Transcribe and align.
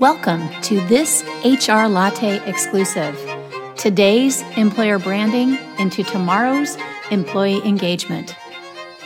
Welcome 0.00 0.48
to 0.62 0.80
this 0.86 1.24
HR 1.44 1.88
Latte 1.88 2.38
exclusive. 2.48 3.18
Today's 3.76 4.42
employer 4.56 5.00
branding 5.00 5.58
into 5.78 6.04
tomorrow's 6.04 6.76
employee 7.10 7.60
engagement. 7.66 8.36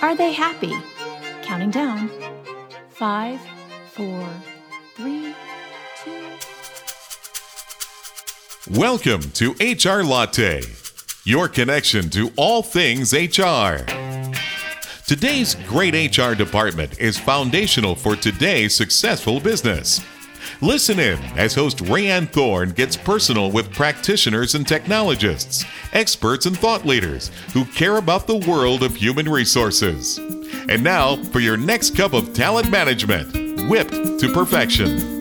Are 0.02 0.14
they 0.14 0.32
happy? 0.32 0.74
Counting 1.40 1.70
down. 1.70 2.10
Five, 2.90 3.40
four, 3.92 4.28
three, 4.94 5.34
two. 6.04 6.22
Welcome 8.70 9.22
to 9.32 9.52
HR 9.60 10.04
Latte, 10.04 10.60
your 11.24 11.48
connection 11.48 12.10
to 12.10 12.30
all 12.36 12.62
things 12.62 13.14
HR. 13.14 14.01
Today's 15.06 15.56
great 15.66 16.16
HR 16.16 16.34
department 16.34 16.98
is 17.00 17.18
foundational 17.18 17.96
for 17.96 18.14
today's 18.14 18.74
successful 18.74 19.40
business. 19.40 20.00
Listen 20.60 21.00
in 21.00 21.18
as 21.36 21.54
host 21.54 21.78
Rayanne 21.78 22.28
Thorne 22.28 22.70
gets 22.70 22.96
personal 22.96 23.50
with 23.50 23.72
practitioners 23.72 24.54
and 24.54 24.66
technologists, 24.66 25.64
experts 25.92 26.46
and 26.46 26.56
thought 26.56 26.86
leaders 26.86 27.32
who 27.52 27.64
care 27.64 27.96
about 27.96 28.28
the 28.28 28.38
world 28.48 28.84
of 28.84 28.94
human 28.94 29.28
resources. 29.28 30.18
And 30.68 30.84
now 30.84 31.16
for 31.16 31.40
your 31.40 31.56
next 31.56 31.96
cup 31.96 32.12
of 32.12 32.32
talent 32.32 32.70
management, 32.70 33.68
whipped 33.68 34.20
to 34.20 34.32
perfection. 34.32 35.11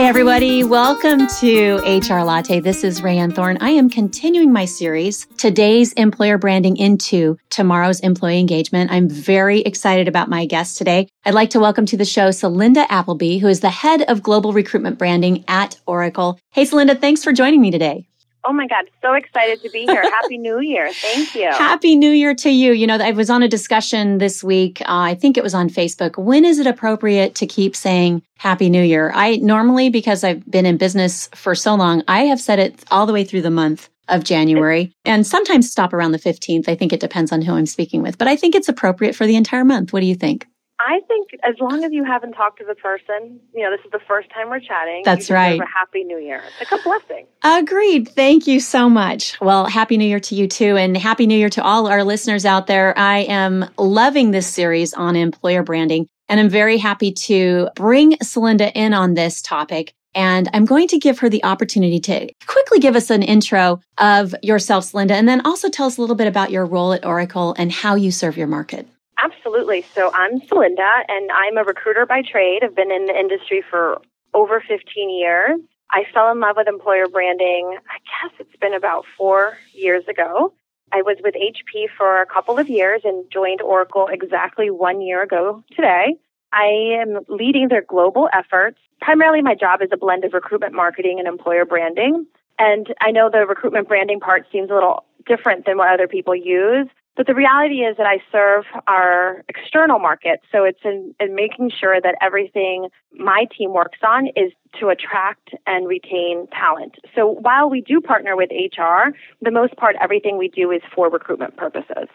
Hey, 0.00 0.06
everybody, 0.06 0.64
welcome 0.64 1.26
to 1.40 1.76
HR 1.84 2.22
Latte. 2.22 2.58
This 2.58 2.84
is 2.84 3.02
Rayanne 3.02 3.34
Thorne. 3.34 3.58
I 3.60 3.68
am 3.72 3.90
continuing 3.90 4.50
my 4.50 4.64
series, 4.64 5.26
Today's 5.36 5.92
Employer 5.92 6.38
Branding 6.38 6.78
into 6.78 7.36
Tomorrow's 7.50 8.00
Employee 8.00 8.40
Engagement. 8.40 8.90
I'm 8.90 9.10
very 9.10 9.60
excited 9.60 10.08
about 10.08 10.30
my 10.30 10.46
guest 10.46 10.78
today. 10.78 11.06
I'd 11.26 11.34
like 11.34 11.50
to 11.50 11.60
welcome 11.60 11.84
to 11.84 11.98
the 11.98 12.06
show 12.06 12.30
Celinda 12.30 12.86
Appleby, 12.88 13.40
who 13.40 13.48
is 13.48 13.60
the 13.60 13.68
head 13.68 14.00
of 14.08 14.22
global 14.22 14.54
recruitment 14.54 14.98
branding 14.98 15.44
at 15.48 15.78
Oracle. 15.84 16.40
Hey, 16.50 16.64
Celinda, 16.64 16.98
thanks 16.98 17.22
for 17.22 17.34
joining 17.34 17.60
me 17.60 17.70
today. 17.70 18.06
Oh 18.44 18.52
my 18.52 18.66
God, 18.66 18.86
so 19.02 19.12
excited 19.12 19.62
to 19.62 19.70
be 19.70 19.84
here. 19.84 20.02
Happy 20.02 20.38
New 20.38 20.60
Year. 20.60 20.90
Thank 20.92 21.34
you. 21.34 21.48
Happy 21.52 21.96
New 21.96 22.10
Year 22.10 22.34
to 22.36 22.50
you. 22.50 22.72
You 22.72 22.86
know, 22.86 22.96
I 22.96 23.10
was 23.12 23.28
on 23.28 23.42
a 23.42 23.48
discussion 23.48 24.18
this 24.18 24.42
week. 24.42 24.80
Uh, 24.82 24.84
I 24.88 25.14
think 25.14 25.36
it 25.36 25.42
was 25.42 25.54
on 25.54 25.68
Facebook. 25.68 26.16
When 26.16 26.44
is 26.44 26.58
it 26.58 26.66
appropriate 26.66 27.34
to 27.36 27.46
keep 27.46 27.76
saying 27.76 28.22
Happy 28.38 28.70
New 28.70 28.82
Year? 28.82 29.12
I 29.14 29.36
normally, 29.36 29.90
because 29.90 30.24
I've 30.24 30.48
been 30.50 30.66
in 30.66 30.78
business 30.78 31.28
for 31.34 31.54
so 31.54 31.74
long, 31.74 32.02
I 32.08 32.20
have 32.24 32.40
said 32.40 32.58
it 32.58 32.82
all 32.90 33.06
the 33.06 33.12
way 33.12 33.24
through 33.24 33.42
the 33.42 33.50
month 33.50 33.90
of 34.08 34.24
January 34.24 34.92
and 35.04 35.26
sometimes 35.26 35.70
stop 35.70 35.92
around 35.92 36.12
the 36.12 36.18
15th. 36.18 36.68
I 36.68 36.74
think 36.74 36.92
it 36.92 37.00
depends 37.00 37.32
on 37.32 37.42
who 37.42 37.54
I'm 37.54 37.66
speaking 37.66 38.02
with, 38.02 38.18
but 38.18 38.26
I 38.26 38.36
think 38.36 38.54
it's 38.54 38.68
appropriate 38.68 39.14
for 39.14 39.26
the 39.26 39.36
entire 39.36 39.64
month. 39.64 39.92
What 39.92 40.00
do 40.00 40.06
you 40.06 40.16
think? 40.16 40.46
I 40.86 41.00
think 41.06 41.28
as 41.42 41.56
long 41.60 41.84
as 41.84 41.92
you 41.92 42.04
haven't 42.04 42.32
talked 42.32 42.58
to 42.60 42.64
the 42.64 42.74
person, 42.74 43.38
you 43.54 43.62
know, 43.62 43.70
this 43.70 43.84
is 43.84 43.90
the 43.92 44.00
first 44.08 44.30
time 44.30 44.48
we're 44.48 44.60
chatting. 44.60 45.02
That's 45.04 45.30
right. 45.30 45.60
A 45.60 45.66
happy 45.66 46.04
New 46.04 46.18
Year. 46.18 46.42
It's 46.58 46.72
like 46.72 46.80
a 46.80 46.82
blessing. 46.82 47.26
Agreed. 47.42 48.08
Thank 48.08 48.46
you 48.46 48.60
so 48.60 48.88
much. 48.88 49.38
Well, 49.42 49.66
happy 49.66 49.98
New 49.98 50.06
Year 50.06 50.20
to 50.20 50.34
you 50.34 50.48
too, 50.48 50.76
and 50.76 50.96
happy 50.96 51.26
New 51.26 51.36
Year 51.36 51.50
to 51.50 51.62
all 51.62 51.86
our 51.86 52.02
listeners 52.02 52.46
out 52.46 52.66
there. 52.66 52.98
I 52.98 53.18
am 53.20 53.68
loving 53.76 54.30
this 54.30 54.46
series 54.46 54.94
on 54.94 55.16
employer 55.16 55.62
branding, 55.62 56.08
and 56.30 56.40
I'm 56.40 56.48
very 56.48 56.78
happy 56.78 57.12
to 57.12 57.68
bring 57.76 58.12
Celinda 58.16 58.72
in 58.74 58.94
on 58.94 59.14
this 59.14 59.42
topic. 59.42 59.92
And 60.14 60.48
I'm 60.52 60.64
going 60.64 60.88
to 60.88 60.98
give 60.98 61.20
her 61.20 61.28
the 61.28 61.44
opportunity 61.44 62.00
to 62.00 62.32
quickly 62.46 62.80
give 62.80 62.96
us 62.96 63.10
an 63.10 63.22
intro 63.22 63.80
of 63.98 64.34
yourself, 64.42 64.86
Celinda, 64.86 65.12
and 65.12 65.28
then 65.28 65.42
also 65.46 65.68
tell 65.68 65.86
us 65.86 65.98
a 65.98 66.00
little 66.00 66.16
bit 66.16 66.26
about 66.26 66.50
your 66.50 66.64
role 66.64 66.92
at 66.92 67.04
Oracle 67.04 67.54
and 67.56 67.70
how 67.70 67.94
you 67.94 68.10
serve 68.10 68.36
your 68.36 68.48
market. 68.48 68.88
Absolutely. 69.22 69.82
So 69.94 70.10
I'm 70.14 70.40
Celinda, 70.40 71.04
and 71.08 71.30
I'm 71.30 71.58
a 71.58 71.64
recruiter 71.64 72.06
by 72.06 72.22
trade. 72.22 72.60
I've 72.62 72.74
been 72.74 72.90
in 72.90 73.06
the 73.06 73.18
industry 73.18 73.62
for 73.68 74.00
over 74.32 74.62
15 74.66 75.10
years. 75.10 75.60
I 75.92 76.04
fell 76.14 76.30
in 76.30 76.40
love 76.40 76.56
with 76.56 76.68
employer 76.68 77.08
branding, 77.08 77.76
I 77.88 77.98
guess 77.98 78.32
it's 78.38 78.56
been 78.60 78.74
about 78.74 79.04
four 79.18 79.58
years 79.72 80.04
ago. 80.08 80.54
I 80.92 81.02
was 81.02 81.16
with 81.22 81.34
HP 81.34 81.86
for 81.96 82.22
a 82.22 82.26
couple 82.26 82.58
of 82.58 82.68
years 82.68 83.02
and 83.04 83.24
joined 83.30 83.60
Oracle 83.60 84.08
exactly 84.10 84.70
one 84.70 85.00
year 85.00 85.22
ago 85.22 85.62
today. 85.74 86.16
I 86.52 87.00
am 87.00 87.20
leading 87.28 87.68
their 87.68 87.82
global 87.82 88.28
efforts. 88.32 88.78
Primarily, 89.00 89.42
my 89.42 89.54
job 89.54 89.82
is 89.82 89.90
a 89.92 89.96
blend 89.96 90.24
of 90.24 90.32
recruitment 90.32 90.74
marketing 90.74 91.18
and 91.18 91.28
employer 91.28 91.64
branding. 91.64 92.26
And 92.58 92.86
I 93.00 93.10
know 93.10 93.30
the 93.30 93.46
recruitment 93.46 93.88
branding 93.88 94.20
part 94.20 94.46
seems 94.50 94.70
a 94.70 94.74
little 94.74 95.04
different 95.26 95.64
than 95.64 95.76
what 95.76 95.92
other 95.92 96.08
people 96.08 96.34
use. 96.34 96.88
But 97.16 97.26
the 97.26 97.34
reality 97.34 97.80
is 97.80 97.96
that 97.96 98.06
I 98.06 98.18
serve 98.32 98.64
our 98.86 99.44
external 99.48 99.98
market. 99.98 100.40
So 100.52 100.64
it's 100.64 100.78
in, 100.84 101.14
in, 101.20 101.34
making 101.34 101.70
sure 101.78 102.00
that 102.00 102.14
everything 102.22 102.88
my 103.12 103.46
team 103.56 103.72
works 103.72 103.98
on 104.06 104.28
is 104.28 104.52
to 104.78 104.88
attract 104.88 105.50
and 105.66 105.86
retain 105.88 106.46
talent. 106.52 106.94
So 107.14 107.26
while 107.26 107.68
we 107.68 107.80
do 107.82 108.00
partner 108.00 108.36
with 108.36 108.50
HR, 108.50 109.10
the 109.42 109.50
most 109.50 109.76
part, 109.76 109.96
everything 110.00 110.38
we 110.38 110.48
do 110.48 110.70
is 110.70 110.80
for 110.94 111.10
recruitment 111.10 111.56
purposes. 111.56 112.08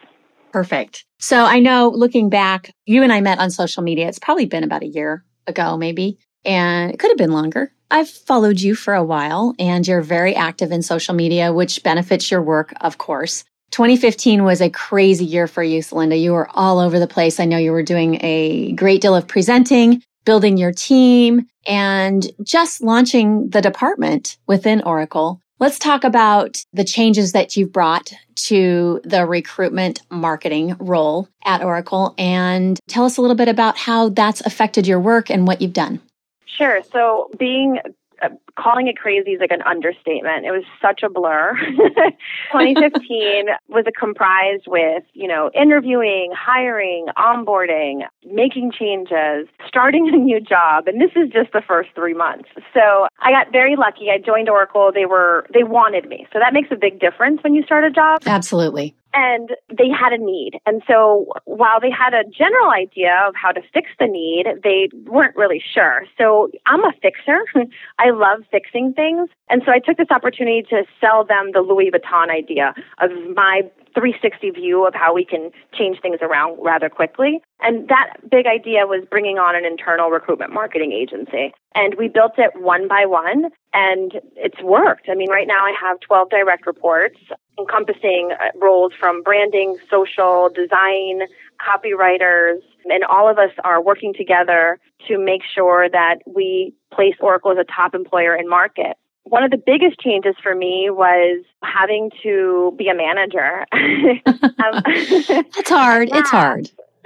Perfect. 0.51 1.05
So 1.19 1.43
I 1.43 1.59
know 1.59 1.89
looking 1.93 2.29
back, 2.29 2.71
you 2.85 3.03
and 3.03 3.11
I 3.11 3.19
met 3.19 3.39
on 3.39 3.51
social 3.51 3.83
media. 3.83 4.07
It's 4.07 4.19
probably 4.19 4.45
been 4.45 4.63
about 4.63 4.83
a 4.83 4.87
year 4.87 5.25
ago, 5.47 5.75
maybe, 5.75 6.17
and 6.45 6.91
it 6.91 6.97
could 6.97 7.11
have 7.11 7.17
been 7.17 7.33
longer. 7.33 7.73
I've 7.91 8.09
followed 8.09 8.61
you 8.61 8.73
for 8.73 8.93
a 8.93 9.03
while 9.03 9.53
and 9.59 9.85
you're 9.85 10.01
very 10.01 10.33
active 10.35 10.71
in 10.71 10.81
social 10.81 11.13
media, 11.13 11.53
which 11.53 11.83
benefits 11.83 12.31
your 12.31 12.41
work, 12.41 12.73
of 12.81 12.97
course. 12.97 13.43
2015 13.71 14.43
was 14.43 14.61
a 14.61 14.69
crazy 14.69 15.25
year 15.25 15.47
for 15.47 15.63
you, 15.63 15.81
Celinda. 15.81 16.19
You 16.19 16.31
were 16.33 16.49
all 16.51 16.79
over 16.79 16.99
the 16.99 17.07
place. 17.07 17.39
I 17.39 17.45
know 17.45 17.57
you 17.57 17.71
were 17.71 17.83
doing 17.83 18.19
a 18.21 18.71
great 18.73 19.01
deal 19.01 19.15
of 19.15 19.27
presenting, 19.27 20.01
building 20.23 20.57
your 20.57 20.71
team, 20.71 21.47
and 21.65 22.25
just 22.43 22.81
launching 22.81 23.49
the 23.49 23.61
department 23.61 24.37
within 24.47 24.81
Oracle. 24.83 25.41
Let's 25.59 25.79
talk 25.79 26.03
about 26.03 26.63
the 26.73 26.83
changes 26.83 27.31
that 27.31 27.55
you've 27.55 27.71
brought 27.71 28.11
to 28.35 28.99
the 29.03 29.25
recruitment 29.25 30.01
marketing 30.09 30.75
role 30.79 31.29
at 31.45 31.63
Oracle 31.63 32.13
and 32.17 32.77
tell 32.87 33.05
us 33.05 33.17
a 33.17 33.21
little 33.21 33.37
bit 33.37 33.47
about 33.47 33.77
how 33.77 34.09
that's 34.09 34.41
affected 34.41 34.85
your 34.85 34.99
work 34.99 35.29
and 35.29 35.47
what 35.47 35.61
you've 35.61 35.73
done. 35.73 36.01
Sure. 36.45 36.81
So, 36.91 37.29
being 37.37 37.79
Uh, 38.25 38.29
calling 38.57 38.87
it 38.87 38.97
crazy 38.97 39.31
is 39.31 39.39
like 39.39 39.51
an 39.51 39.61
understatement. 39.63 40.45
It 40.45 40.51
was 40.51 40.63
such 40.81 41.01
a 41.03 41.09
blur. 41.09 41.55
2015 42.51 43.47
was 43.67 43.85
a 43.87 43.91
comprised 43.91 44.65
with, 44.67 45.03
you 45.13 45.27
know, 45.27 45.51
interviewing, 45.53 46.31
hiring, 46.35 47.07
onboarding, 47.17 48.01
making 48.25 48.71
changes, 48.71 49.47
starting 49.67 50.09
a 50.13 50.17
new 50.17 50.39
job. 50.39 50.87
And 50.87 51.01
this 51.01 51.11
is 51.15 51.31
just 51.31 51.51
the 51.51 51.61
first 51.65 51.89
three 51.95 52.13
months. 52.13 52.49
So 52.73 53.07
I 53.19 53.31
got 53.31 53.51
very 53.51 53.75
lucky. 53.75 54.09
I 54.09 54.17
joined 54.17 54.49
Oracle. 54.49 54.91
They 54.93 55.05
were, 55.05 55.45
they 55.53 55.63
wanted 55.63 56.07
me. 56.07 56.27
So 56.31 56.39
that 56.39 56.53
makes 56.53 56.69
a 56.71 56.75
big 56.75 56.99
difference 56.99 57.43
when 57.43 57.53
you 57.53 57.63
start 57.63 57.83
a 57.83 57.91
job. 57.91 58.21
Absolutely 58.25 58.95
and 59.15 59.51
they 59.69 59.89
had 59.89 60.11
a 60.11 60.17
need. 60.17 60.59
And 60.65 60.83
so 60.87 61.27
while 61.45 61.79
they 61.79 61.89
had 61.89 62.13
a 62.13 62.25
general 62.25 62.69
idea 62.69 63.15
of 63.27 63.33
how 63.33 63.51
to 63.51 63.61
fix 63.73 63.89
the 63.97 64.07
need, 64.07 64.45
they 64.61 64.89
weren't 65.05 65.35
really 65.37 65.63
sure. 65.73 66.03
So 66.17 66.51
I'm 66.67 66.83
a 66.83 66.91
fixer. 67.01 67.39
I 67.99 68.11
love 68.11 68.43
fixing 68.51 68.93
things. 68.93 69.29
And 69.49 69.61
so 69.65 69.71
I 69.71 69.79
took 69.79 69.97
this 69.97 70.11
opportunity 70.11 70.63
to 70.69 70.83
sell 70.99 71.23
them 71.23 71.51
the 71.53 71.61
Louis 71.61 71.91
Vuitton 71.91 72.29
idea 72.29 72.73
of 72.99 73.09
my 73.33 73.61
360 73.95 74.51
view 74.51 74.85
of 74.85 74.93
how 74.93 75.13
we 75.13 75.25
can 75.25 75.51
change 75.73 75.99
things 76.01 76.19
around 76.21 76.57
rather 76.61 76.89
quickly. 76.89 77.41
And 77.61 77.87
that 77.87 78.17
big 78.29 78.45
idea 78.45 78.85
was 78.85 79.05
bringing 79.09 79.37
on 79.37 79.55
an 79.55 79.65
internal 79.65 80.09
recruitment 80.09 80.53
marketing 80.53 80.91
agency. 80.91 81.53
And 81.73 81.95
we 81.97 82.07
built 82.07 82.33
it 82.37 82.51
one 82.61 82.87
by 82.87 83.05
one, 83.05 83.49
and 83.73 84.13
it's 84.35 84.61
worked. 84.61 85.07
I 85.09 85.15
mean, 85.15 85.29
right 85.29 85.47
now 85.47 85.65
I 85.65 85.73
have 85.81 85.99
12 86.01 86.29
direct 86.29 86.67
reports 86.67 87.17
encompassing 87.57 88.31
uh, 88.33 88.57
roles 88.59 88.91
from 88.99 89.23
branding, 89.23 89.77
social, 89.89 90.49
design, 90.53 91.21
copywriters, 91.59 92.59
and 92.85 93.03
all 93.09 93.29
of 93.29 93.37
us 93.37 93.51
are 93.63 93.81
working 93.81 94.13
together 94.13 94.79
to 95.07 95.17
make 95.17 95.41
sure 95.53 95.89
that 95.89 96.17
we 96.25 96.73
place 96.93 97.15
Oracle 97.19 97.51
as 97.51 97.57
a 97.57 97.63
top 97.63 97.95
employer 97.95 98.35
in 98.35 98.49
market. 98.49 98.97
One 99.25 99.43
of 99.43 99.51
the 99.51 99.57
biggest 99.57 99.99
changes 99.99 100.35
for 100.41 100.55
me 100.55 100.89
was 100.89 101.43
having 101.63 102.11
to 102.23 102.73
be 102.77 102.87
a 102.89 102.95
manager. 102.95 103.65
um, 103.73 104.83
That's 105.55 105.69
hard. 105.69 106.09
It's 106.11 106.29
hard. 106.29 106.69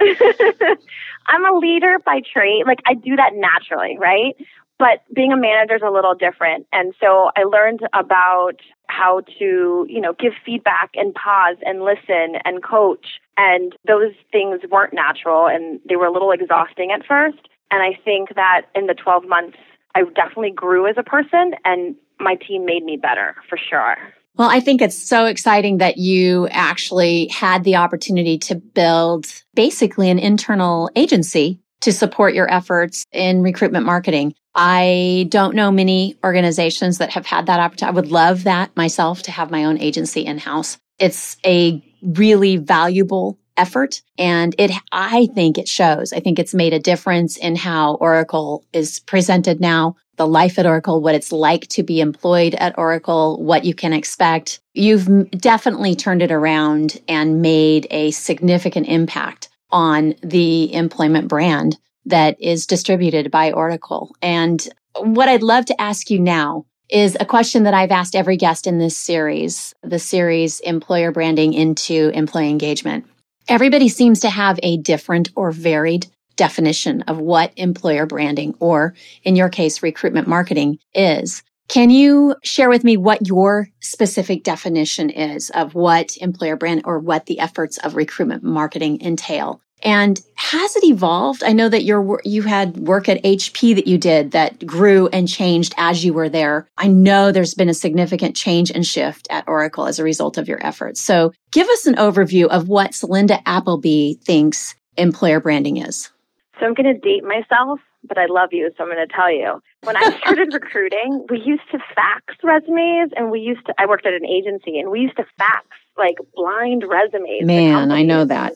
I'm 1.28 1.44
a 1.44 1.58
leader 1.58 1.98
by 2.04 2.20
trade. 2.32 2.64
Like 2.66 2.80
I 2.86 2.94
do 2.94 3.16
that 3.16 3.32
naturally, 3.34 3.96
right? 3.98 4.36
But 4.78 5.02
being 5.14 5.32
a 5.32 5.36
manager 5.36 5.76
is 5.76 5.82
a 5.84 5.90
little 5.90 6.14
different. 6.14 6.66
And 6.72 6.94
so 7.00 7.30
I 7.36 7.44
learned 7.44 7.80
about 7.92 8.56
how 8.88 9.20
to, 9.38 9.86
you 9.88 10.00
know, 10.00 10.14
give 10.14 10.32
feedback 10.44 10.90
and 10.94 11.14
pause 11.14 11.56
and 11.66 11.82
listen 11.82 12.40
and 12.44 12.62
coach. 12.62 13.20
And 13.36 13.76
those 13.86 14.12
things 14.32 14.60
weren't 14.70 14.94
natural 14.94 15.46
and 15.46 15.80
they 15.88 15.96
were 15.96 16.06
a 16.06 16.12
little 16.12 16.32
exhausting 16.32 16.92
at 16.92 17.06
first. 17.06 17.48
And 17.70 17.82
I 17.82 17.98
think 18.04 18.34
that 18.34 18.62
in 18.74 18.86
the 18.86 18.94
12 18.94 19.28
months, 19.28 19.58
I 19.94 20.02
definitely 20.14 20.52
grew 20.52 20.86
as 20.86 20.96
a 20.98 21.02
person 21.02 21.54
and 21.64 21.96
my 22.18 22.36
team 22.36 22.64
made 22.64 22.84
me 22.84 22.96
better 22.96 23.36
for 23.48 23.58
sure. 23.58 23.96
Well, 24.36 24.48
I 24.48 24.60
think 24.60 24.80
it's 24.80 24.96
so 24.96 25.26
exciting 25.26 25.78
that 25.78 25.98
you 25.98 26.48
actually 26.48 27.28
had 27.28 27.64
the 27.64 27.76
opportunity 27.76 28.38
to 28.38 28.54
build 28.54 29.26
basically 29.54 30.08
an 30.08 30.18
internal 30.18 30.90
agency 30.94 31.60
to 31.80 31.92
support 31.92 32.34
your 32.34 32.50
efforts 32.50 33.04
in 33.12 33.42
recruitment 33.42 33.86
marketing. 33.86 34.34
I 34.54 35.26
don't 35.30 35.54
know 35.54 35.70
many 35.70 36.16
organizations 36.24 36.98
that 36.98 37.10
have 37.10 37.26
had 37.26 37.46
that 37.46 37.60
opportunity. 37.60 37.92
I 37.92 37.94
would 37.94 38.10
love 38.10 38.44
that 38.44 38.76
myself 38.76 39.22
to 39.22 39.30
have 39.30 39.50
my 39.50 39.64
own 39.64 39.78
agency 39.78 40.24
in 40.24 40.38
house. 40.38 40.78
It's 40.98 41.36
a 41.44 41.82
really 42.02 42.56
valuable 42.56 43.38
effort 43.60 44.00
and 44.16 44.54
it 44.58 44.70
I 44.90 45.28
think 45.34 45.58
it 45.58 45.68
shows. 45.68 46.12
I 46.12 46.20
think 46.20 46.38
it's 46.38 46.54
made 46.54 46.72
a 46.72 46.78
difference 46.78 47.36
in 47.36 47.56
how 47.56 47.94
Oracle 47.96 48.64
is 48.72 49.00
presented 49.00 49.60
now, 49.60 49.96
the 50.16 50.26
life 50.26 50.58
at 50.58 50.66
Oracle, 50.66 51.02
what 51.02 51.14
it's 51.14 51.30
like 51.30 51.68
to 51.68 51.82
be 51.82 52.00
employed 52.00 52.54
at 52.54 52.78
Oracle, 52.78 53.42
what 53.42 53.64
you 53.64 53.74
can 53.74 53.92
expect. 53.92 54.60
You've 54.72 55.30
definitely 55.32 55.94
turned 55.94 56.22
it 56.22 56.32
around 56.32 56.98
and 57.06 57.42
made 57.42 57.86
a 57.90 58.10
significant 58.12 58.88
impact 58.88 59.50
on 59.70 60.14
the 60.22 60.72
employment 60.72 61.28
brand 61.28 61.76
that 62.06 62.40
is 62.40 62.66
distributed 62.66 63.30
by 63.30 63.52
Oracle. 63.52 64.16
And 64.22 64.66
what 64.96 65.28
I'd 65.28 65.42
love 65.42 65.66
to 65.66 65.80
ask 65.80 66.10
you 66.10 66.18
now 66.18 66.64
is 66.88 67.16
a 67.20 67.24
question 67.24 67.64
that 67.64 67.74
I've 67.74 67.92
asked 67.92 68.16
every 68.16 68.36
guest 68.36 68.66
in 68.66 68.78
this 68.78 68.96
series, 68.96 69.74
the 69.82 69.98
series 69.98 70.60
Employer 70.60 71.12
Branding 71.12 71.52
into 71.52 72.10
Employee 72.14 72.50
Engagement. 72.50 73.06
Everybody 73.50 73.88
seems 73.88 74.20
to 74.20 74.30
have 74.30 74.60
a 74.62 74.76
different 74.76 75.30
or 75.34 75.50
varied 75.50 76.06
definition 76.36 77.02
of 77.08 77.18
what 77.18 77.52
employer 77.56 78.06
branding, 78.06 78.54
or 78.60 78.94
in 79.24 79.34
your 79.34 79.48
case, 79.48 79.82
recruitment 79.82 80.28
marketing 80.28 80.78
is. 80.94 81.42
Can 81.66 81.90
you 81.90 82.36
share 82.44 82.68
with 82.68 82.84
me 82.84 82.96
what 82.96 83.26
your 83.26 83.68
specific 83.80 84.44
definition 84.44 85.10
is 85.10 85.50
of 85.50 85.74
what 85.74 86.16
employer 86.18 86.54
brand 86.54 86.82
or 86.84 87.00
what 87.00 87.26
the 87.26 87.40
efforts 87.40 87.76
of 87.78 87.96
recruitment 87.96 88.44
marketing 88.44 89.02
entail? 89.02 89.60
And 89.82 90.20
has 90.34 90.76
it 90.76 90.84
evolved? 90.84 91.42
I 91.44 91.52
know 91.52 91.68
that 91.68 91.84
you're, 91.84 92.20
you 92.24 92.42
had 92.42 92.76
work 92.76 93.08
at 93.08 93.22
HP 93.22 93.74
that 93.74 93.86
you 93.86 93.98
did 93.98 94.32
that 94.32 94.66
grew 94.66 95.08
and 95.08 95.28
changed 95.28 95.74
as 95.76 96.04
you 96.04 96.12
were 96.12 96.28
there. 96.28 96.68
I 96.76 96.88
know 96.88 97.32
there's 97.32 97.54
been 97.54 97.68
a 97.68 97.74
significant 97.74 98.36
change 98.36 98.70
and 98.70 98.86
shift 98.86 99.26
at 99.30 99.48
Oracle 99.48 99.86
as 99.86 99.98
a 99.98 100.04
result 100.04 100.38
of 100.38 100.48
your 100.48 100.64
efforts. 100.64 101.00
So 101.00 101.32
give 101.52 101.68
us 101.68 101.86
an 101.86 101.96
overview 101.96 102.46
of 102.48 102.68
what 102.68 102.92
Celinda 102.92 103.40
Appleby 103.46 104.14
thinks 104.24 104.74
employer 104.96 105.40
branding 105.40 105.78
is. 105.78 106.10
So 106.58 106.66
I'm 106.66 106.74
going 106.74 106.92
to 106.92 106.98
date 106.98 107.24
myself, 107.24 107.80
but 108.04 108.18
I 108.18 108.26
love 108.26 108.50
you, 108.52 108.70
so 108.76 108.84
I'm 108.84 108.90
going 108.90 109.06
to 109.06 109.14
tell 109.14 109.32
you. 109.32 109.62
When 109.84 109.96
I 109.96 110.18
started 110.18 110.50
recruiting, 110.52 111.26
we 111.30 111.40
used 111.40 111.62
to 111.72 111.78
fax 111.94 112.34
resumes 112.42 113.12
and 113.16 113.30
we 113.30 113.40
used 113.40 113.64
to, 113.66 113.74
I 113.78 113.86
worked 113.86 114.06
at 114.06 114.12
an 114.12 114.26
agency 114.26 114.78
and 114.78 114.90
we 114.90 115.00
used 115.00 115.16
to 115.16 115.24
fax 115.38 115.66
like 116.00 116.16
blind 116.34 116.82
resumes. 116.88 117.44
Man, 117.44 117.92
I 117.92 118.02
know 118.02 118.24
that. 118.24 118.54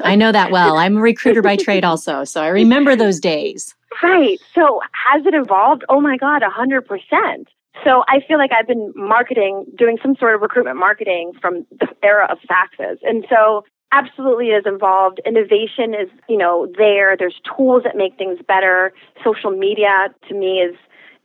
I 0.00 0.16
know 0.16 0.32
that 0.32 0.50
well. 0.50 0.78
I'm 0.78 0.96
a 0.96 1.00
recruiter 1.00 1.42
by 1.42 1.56
trade 1.56 1.84
also, 1.84 2.24
so 2.24 2.42
I 2.42 2.48
remember 2.48 2.96
those 2.96 3.20
days. 3.20 3.74
Right. 4.02 4.40
So 4.54 4.80
has 4.92 5.26
it 5.26 5.34
evolved? 5.34 5.84
Oh 5.90 6.00
my 6.00 6.16
God, 6.16 6.42
a 6.42 6.48
hundred 6.48 6.86
percent. 6.86 7.48
So 7.84 8.04
I 8.08 8.20
feel 8.26 8.38
like 8.38 8.52
I've 8.52 8.66
been 8.66 8.92
marketing, 8.96 9.66
doing 9.76 9.98
some 10.02 10.16
sort 10.16 10.34
of 10.34 10.40
recruitment 10.40 10.78
marketing 10.78 11.32
from 11.40 11.66
the 11.78 11.88
era 12.02 12.28
of 12.30 12.38
faxes. 12.48 12.98
And 13.02 13.26
so 13.28 13.64
absolutely 13.92 14.48
is 14.48 14.64
involved. 14.66 15.20
Innovation 15.26 15.94
is, 15.94 16.08
you 16.28 16.38
know, 16.38 16.66
there. 16.78 17.16
There's 17.16 17.40
tools 17.56 17.82
that 17.84 17.96
make 17.96 18.16
things 18.16 18.38
better. 18.46 18.92
Social 19.24 19.50
media 19.50 20.08
to 20.28 20.34
me 20.34 20.60
is, 20.60 20.76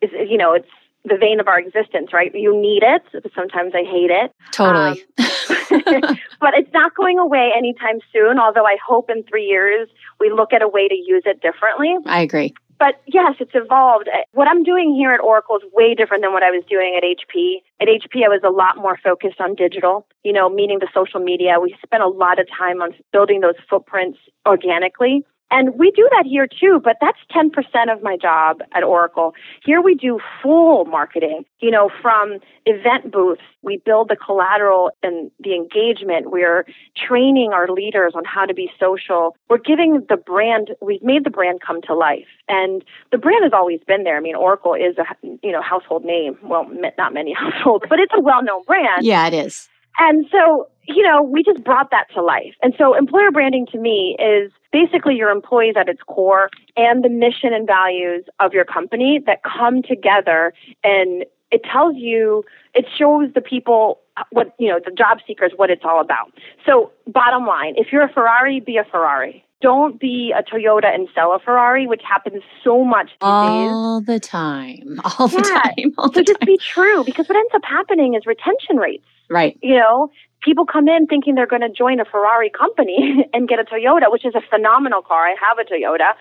is, 0.01 0.09
you 0.29 0.37
know, 0.37 0.53
it's 0.53 0.69
the 1.07 1.17
vein 1.17 1.39
of 1.39 1.47
our 1.47 1.59
existence, 1.59 2.11
right? 2.13 2.31
You 2.33 2.59
need 2.59 2.83
it, 2.83 3.03
but 3.11 3.31
sometimes 3.33 3.73
I 3.75 3.83
hate 3.83 4.11
it. 4.11 4.31
Totally. 4.51 5.03
Um, 5.17 6.17
but 6.39 6.53
it's 6.57 6.71
not 6.73 6.95
going 6.95 7.19
away 7.19 7.51
anytime 7.55 7.99
soon, 8.13 8.39
although 8.39 8.65
I 8.65 8.77
hope 8.85 9.09
in 9.09 9.23
three 9.23 9.45
years 9.45 9.89
we 10.19 10.31
look 10.31 10.53
at 10.53 10.61
a 10.61 10.67
way 10.67 10.87
to 10.87 10.95
use 10.95 11.23
it 11.25 11.41
differently. 11.41 11.95
I 12.05 12.21
agree. 12.21 12.53
But 12.79 13.01
yes, 13.07 13.35
it's 13.39 13.55
evolved. 13.55 14.07
What 14.33 14.47
I'm 14.47 14.63
doing 14.63 14.93
here 14.95 15.11
at 15.11 15.19
Oracle 15.19 15.57
is 15.57 15.63
way 15.73 15.95
different 15.95 16.23
than 16.23 16.31
what 16.31 16.43
I 16.43 16.51
was 16.51 16.63
doing 16.69 16.93
at 16.95 17.03
HP. 17.03 17.63
At 17.81 17.87
HP, 17.87 18.23
I 18.23 18.29
was 18.29 18.41
a 18.45 18.51
lot 18.51 18.77
more 18.77 18.99
focused 19.03 19.41
on 19.41 19.55
digital, 19.55 20.05
you 20.23 20.31
know, 20.31 20.47
meaning 20.47 20.77
the 20.79 20.87
social 20.93 21.19
media. 21.19 21.59
We 21.59 21.75
spent 21.83 22.03
a 22.03 22.07
lot 22.07 22.39
of 22.39 22.47
time 22.55 22.81
on 22.81 22.91
building 23.11 23.39
those 23.39 23.55
footprints 23.67 24.19
organically. 24.47 25.25
And 25.49 25.77
we 25.77 25.91
do 25.91 26.07
that 26.11 26.25
here 26.25 26.47
too, 26.47 26.81
but 26.83 26.97
that's 26.99 27.17
10% 27.31 27.51
of 27.91 28.03
my 28.03 28.17
job 28.17 28.61
at 28.73 28.83
Oracle. 28.83 29.33
Here 29.63 29.81
we 29.81 29.95
do 29.95 30.19
full 30.43 30.85
marketing, 30.85 31.45
you 31.59 31.71
know, 31.71 31.89
from 32.01 32.39
event 32.65 33.11
booths. 33.11 33.41
We 33.61 33.81
build 33.85 34.09
the 34.09 34.17
collateral 34.17 34.91
and 35.03 35.31
the 35.39 35.55
engagement. 35.55 36.31
We're 36.31 36.65
training 36.97 37.51
our 37.53 37.69
leaders 37.69 38.13
on 38.15 38.23
how 38.25 38.45
to 38.45 38.53
be 38.53 38.69
social. 38.79 39.37
We're 39.49 39.57
giving 39.57 40.05
the 40.09 40.17
brand, 40.17 40.71
we've 40.81 41.03
made 41.03 41.23
the 41.23 41.29
brand 41.29 41.61
come 41.65 41.81
to 41.83 41.95
life. 41.95 42.27
And 42.49 42.83
the 43.11 43.17
brand 43.17 43.43
has 43.43 43.53
always 43.53 43.79
been 43.87 44.03
there. 44.03 44.17
I 44.17 44.19
mean, 44.19 44.35
Oracle 44.35 44.73
is 44.73 44.97
a, 44.97 45.05
you 45.43 45.51
know, 45.51 45.61
household 45.61 46.03
name. 46.03 46.37
Well, 46.43 46.69
not 46.97 47.13
many 47.13 47.33
households, 47.37 47.85
but 47.89 47.99
it's 47.99 48.13
a 48.15 48.21
well-known 48.21 48.63
brand. 48.65 49.05
Yeah, 49.05 49.27
it 49.27 49.33
is. 49.33 49.69
And 49.99 50.25
so, 50.31 50.67
you 50.83 51.03
know, 51.03 51.21
we 51.21 51.43
just 51.43 51.63
brought 51.63 51.91
that 51.91 52.05
to 52.13 52.21
life. 52.21 52.53
And 52.61 52.73
so 52.77 52.93
employer 52.93 53.31
branding 53.31 53.65
to 53.71 53.77
me 53.77 54.15
is 54.19 54.51
basically 54.71 55.15
your 55.15 55.29
employees 55.29 55.75
at 55.77 55.89
its 55.89 56.01
core 56.07 56.49
and 56.75 57.03
the 57.03 57.09
mission 57.09 57.53
and 57.53 57.65
values 57.65 58.25
of 58.39 58.53
your 58.53 58.65
company 58.65 59.19
that 59.25 59.41
come 59.43 59.81
together 59.81 60.53
and 60.83 61.25
it 61.51 61.63
tells 61.63 61.95
you, 61.95 62.43
it 62.73 62.85
shows 62.97 63.33
the 63.33 63.41
people 63.41 64.01
what, 64.31 64.53
you 64.59 64.67
know, 64.67 64.79
the 64.83 64.91
job 64.91 65.19
seekers 65.25 65.51
what 65.55 65.69
it's 65.69 65.83
all 65.85 66.01
about. 66.01 66.31
So 66.65 66.91
bottom 67.07 67.45
line, 67.45 67.75
if 67.77 67.87
you're 67.91 68.03
a 68.03 68.11
Ferrari, 68.11 68.59
be 68.59 68.77
a 68.77 68.83
Ferrari. 68.83 69.43
Don't 69.59 69.99
be 69.99 70.33
a 70.37 70.43
Toyota 70.43 70.93
and 70.93 71.07
sell 71.15 71.33
a 71.33 71.39
Ferrari, 71.39 71.87
which 71.87 72.03
happens 72.07 72.43
so 72.63 72.83
much 72.83 73.07
these 73.07 73.17
all 73.21 74.01
days. 74.01 74.07
the 74.07 74.19
time. 74.19 74.99
All 75.19 75.27
the 75.27 75.37
yeah. 75.37 75.61
time. 75.61 75.93
All 75.97 76.11
so 76.11 76.19
the 76.19 76.23
just 76.23 76.41
be 76.41 76.57
true 76.57 77.03
because 77.03 77.27
what 77.27 77.37
ends 77.37 77.51
up 77.55 77.63
happening 77.63 78.13
is 78.13 78.25
retention 78.25 78.77
rates. 78.77 79.07
Right. 79.29 79.57
You 79.61 79.75
know, 79.75 80.09
people 80.41 80.65
come 80.65 80.87
in 80.87 81.07
thinking 81.07 81.35
they're 81.35 81.47
going 81.47 81.61
to 81.61 81.69
join 81.69 81.99
a 81.99 82.05
Ferrari 82.05 82.49
company 82.49 83.25
and 83.33 83.47
get 83.47 83.59
a 83.59 83.63
Toyota, 83.63 84.11
which 84.11 84.25
is 84.25 84.35
a 84.35 84.41
phenomenal 84.49 85.01
car. 85.01 85.27
I 85.27 85.35
have 85.39 85.57
a 85.59 85.65
Toyota. 85.65 86.13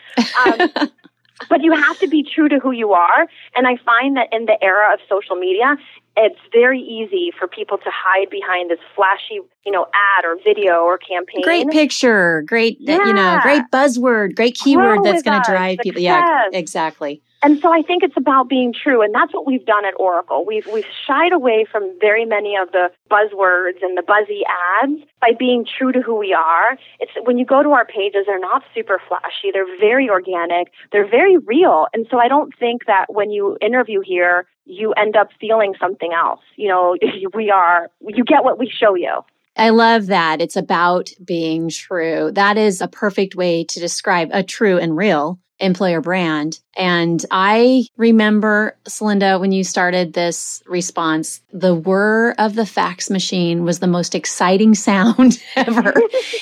Um, 0.85 0.91
but 1.49 1.63
you 1.63 1.73
have 1.73 1.99
to 1.99 2.09
be 2.09 2.23
true 2.23 2.49
to 2.49 2.59
who 2.59 2.73
you 2.73 2.93
are. 2.93 3.27
And 3.55 3.67
I 3.67 3.77
find 3.85 4.17
that 4.17 4.29
in 4.33 4.47
the 4.47 4.63
era 4.63 4.95
of 4.95 5.01
social 5.09 5.37
media, 5.37 5.77
it's 6.17 6.39
very 6.51 6.81
easy 6.81 7.31
for 7.39 7.47
people 7.47 7.77
to 7.77 7.91
hide 7.93 8.31
behind 8.31 8.71
this 8.71 8.79
flashy, 8.95 9.41
you 9.65 9.73
know, 9.73 9.87
ad 9.93 10.25
or 10.25 10.37
video 10.43 10.81
or 10.81 10.97
campaign. 10.97 11.43
Great 11.43 11.69
picture, 11.69 12.43
great, 12.43 12.79
yeah. 12.81 13.05
you 13.05 13.13
know, 13.13 13.39
great 13.43 13.63
buzzword, 13.71 14.35
great 14.35 14.55
keyword 14.55 15.03
Grow 15.03 15.05
that's 15.05 15.23
going 15.23 15.43
to 15.43 15.51
drive 15.51 15.79
people. 15.83 16.01
Yeah, 16.01 16.47
exactly. 16.53 17.23
And 17.43 17.61
so 17.61 17.73
I 17.73 17.83
think 17.83 18.03
it's 18.03 18.17
about 18.17 18.49
being 18.49 18.73
true, 18.73 19.03
and 19.03 19.15
that's 19.15 19.33
what 19.33 19.47
we've 19.47 19.65
done 19.65 19.85
at 19.85 19.95
Oracle. 19.99 20.45
We've 20.47 20.67
we've 20.67 20.87
shied 21.07 21.33
away 21.33 21.67
from 21.71 21.97
very 22.01 22.25
many 22.25 22.57
of 22.57 22.73
the 22.73 22.91
buzzwords 23.11 23.83
and 23.83 23.97
the 23.97 24.03
buzzy 24.03 24.43
ads 24.83 25.03
by 25.21 25.33
being 25.39 25.67
true 25.67 25.93
to 25.93 26.01
who 26.01 26.17
we 26.17 26.33
are. 26.33 26.79
It's 26.99 27.13
when 27.25 27.37
you 27.37 27.45
go 27.45 27.63
to 27.63 27.71
our 27.71 27.85
pages, 27.85 28.25
they're 28.27 28.41
not 28.41 28.63
super 28.75 29.01
flashy. 29.07 29.51
They're 29.53 29.79
very 29.79 30.09
organic. 30.09 30.73
They're 30.93 31.09
very 31.09 31.37
real. 31.37 31.87
And 31.93 32.07
so 32.11 32.19
I 32.19 32.29
don't 32.29 32.53
think 32.59 32.87
that 32.87 33.07
when 33.09 33.31
you 33.31 33.59
interview 33.61 34.01
here, 34.01 34.47
you 34.65 34.93
end 34.93 35.15
up 35.15 35.29
feeling 35.39 35.75
something 35.79 36.13
else. 36.13 36.41
You 36.57 36.69
know, 36.69 36.97
we 37.35 37.51
are 37.51 37.91
you 38.01 38.25
get 38.25 38.45
what 38.45 38.59
we 38.59 38.71
show 38.71 38.95
you. 38.95 39.21
I 39.59 39.71
love 39.71 40.07
that. 40.07 40.41
It's 40.41 40.57
about 40.57 41.11
being 41.25 41.71
true. 41.71 42.31
That 42.33 42.59
is 42.59 42.81
a 42.81 42.89
perfect 42.89 43.35
way 43.35 43.65
to 43.65 43.81
describe 43.81 44.29
a 44.33 44.43
true 44.43 44.79
and 44.79 44.97
real 44.97 45.39
employer 45.59 46.01
brand. 46.01 46.61
And 46.77 47.25
I 47.31 47.87
remember, 47.97 48.77
Celinda, 48.89 49.41
when 49.41 49.53
you 49.53 49.65
started 49.65 50.13
this 50.13 50.63
response, 50.67 51.41
the 51.53 51.75
whir 51.75 52.33
of 52.33 52.55
the 52.55 52.67
fax 52.67 53.09
machine 53.09 53.65
was 53.65 53.79
the 53.79 53.87
most 53.87 54.15
exciting 54.15 54.75
sound 54.75 55.43
ever 55.57 55.95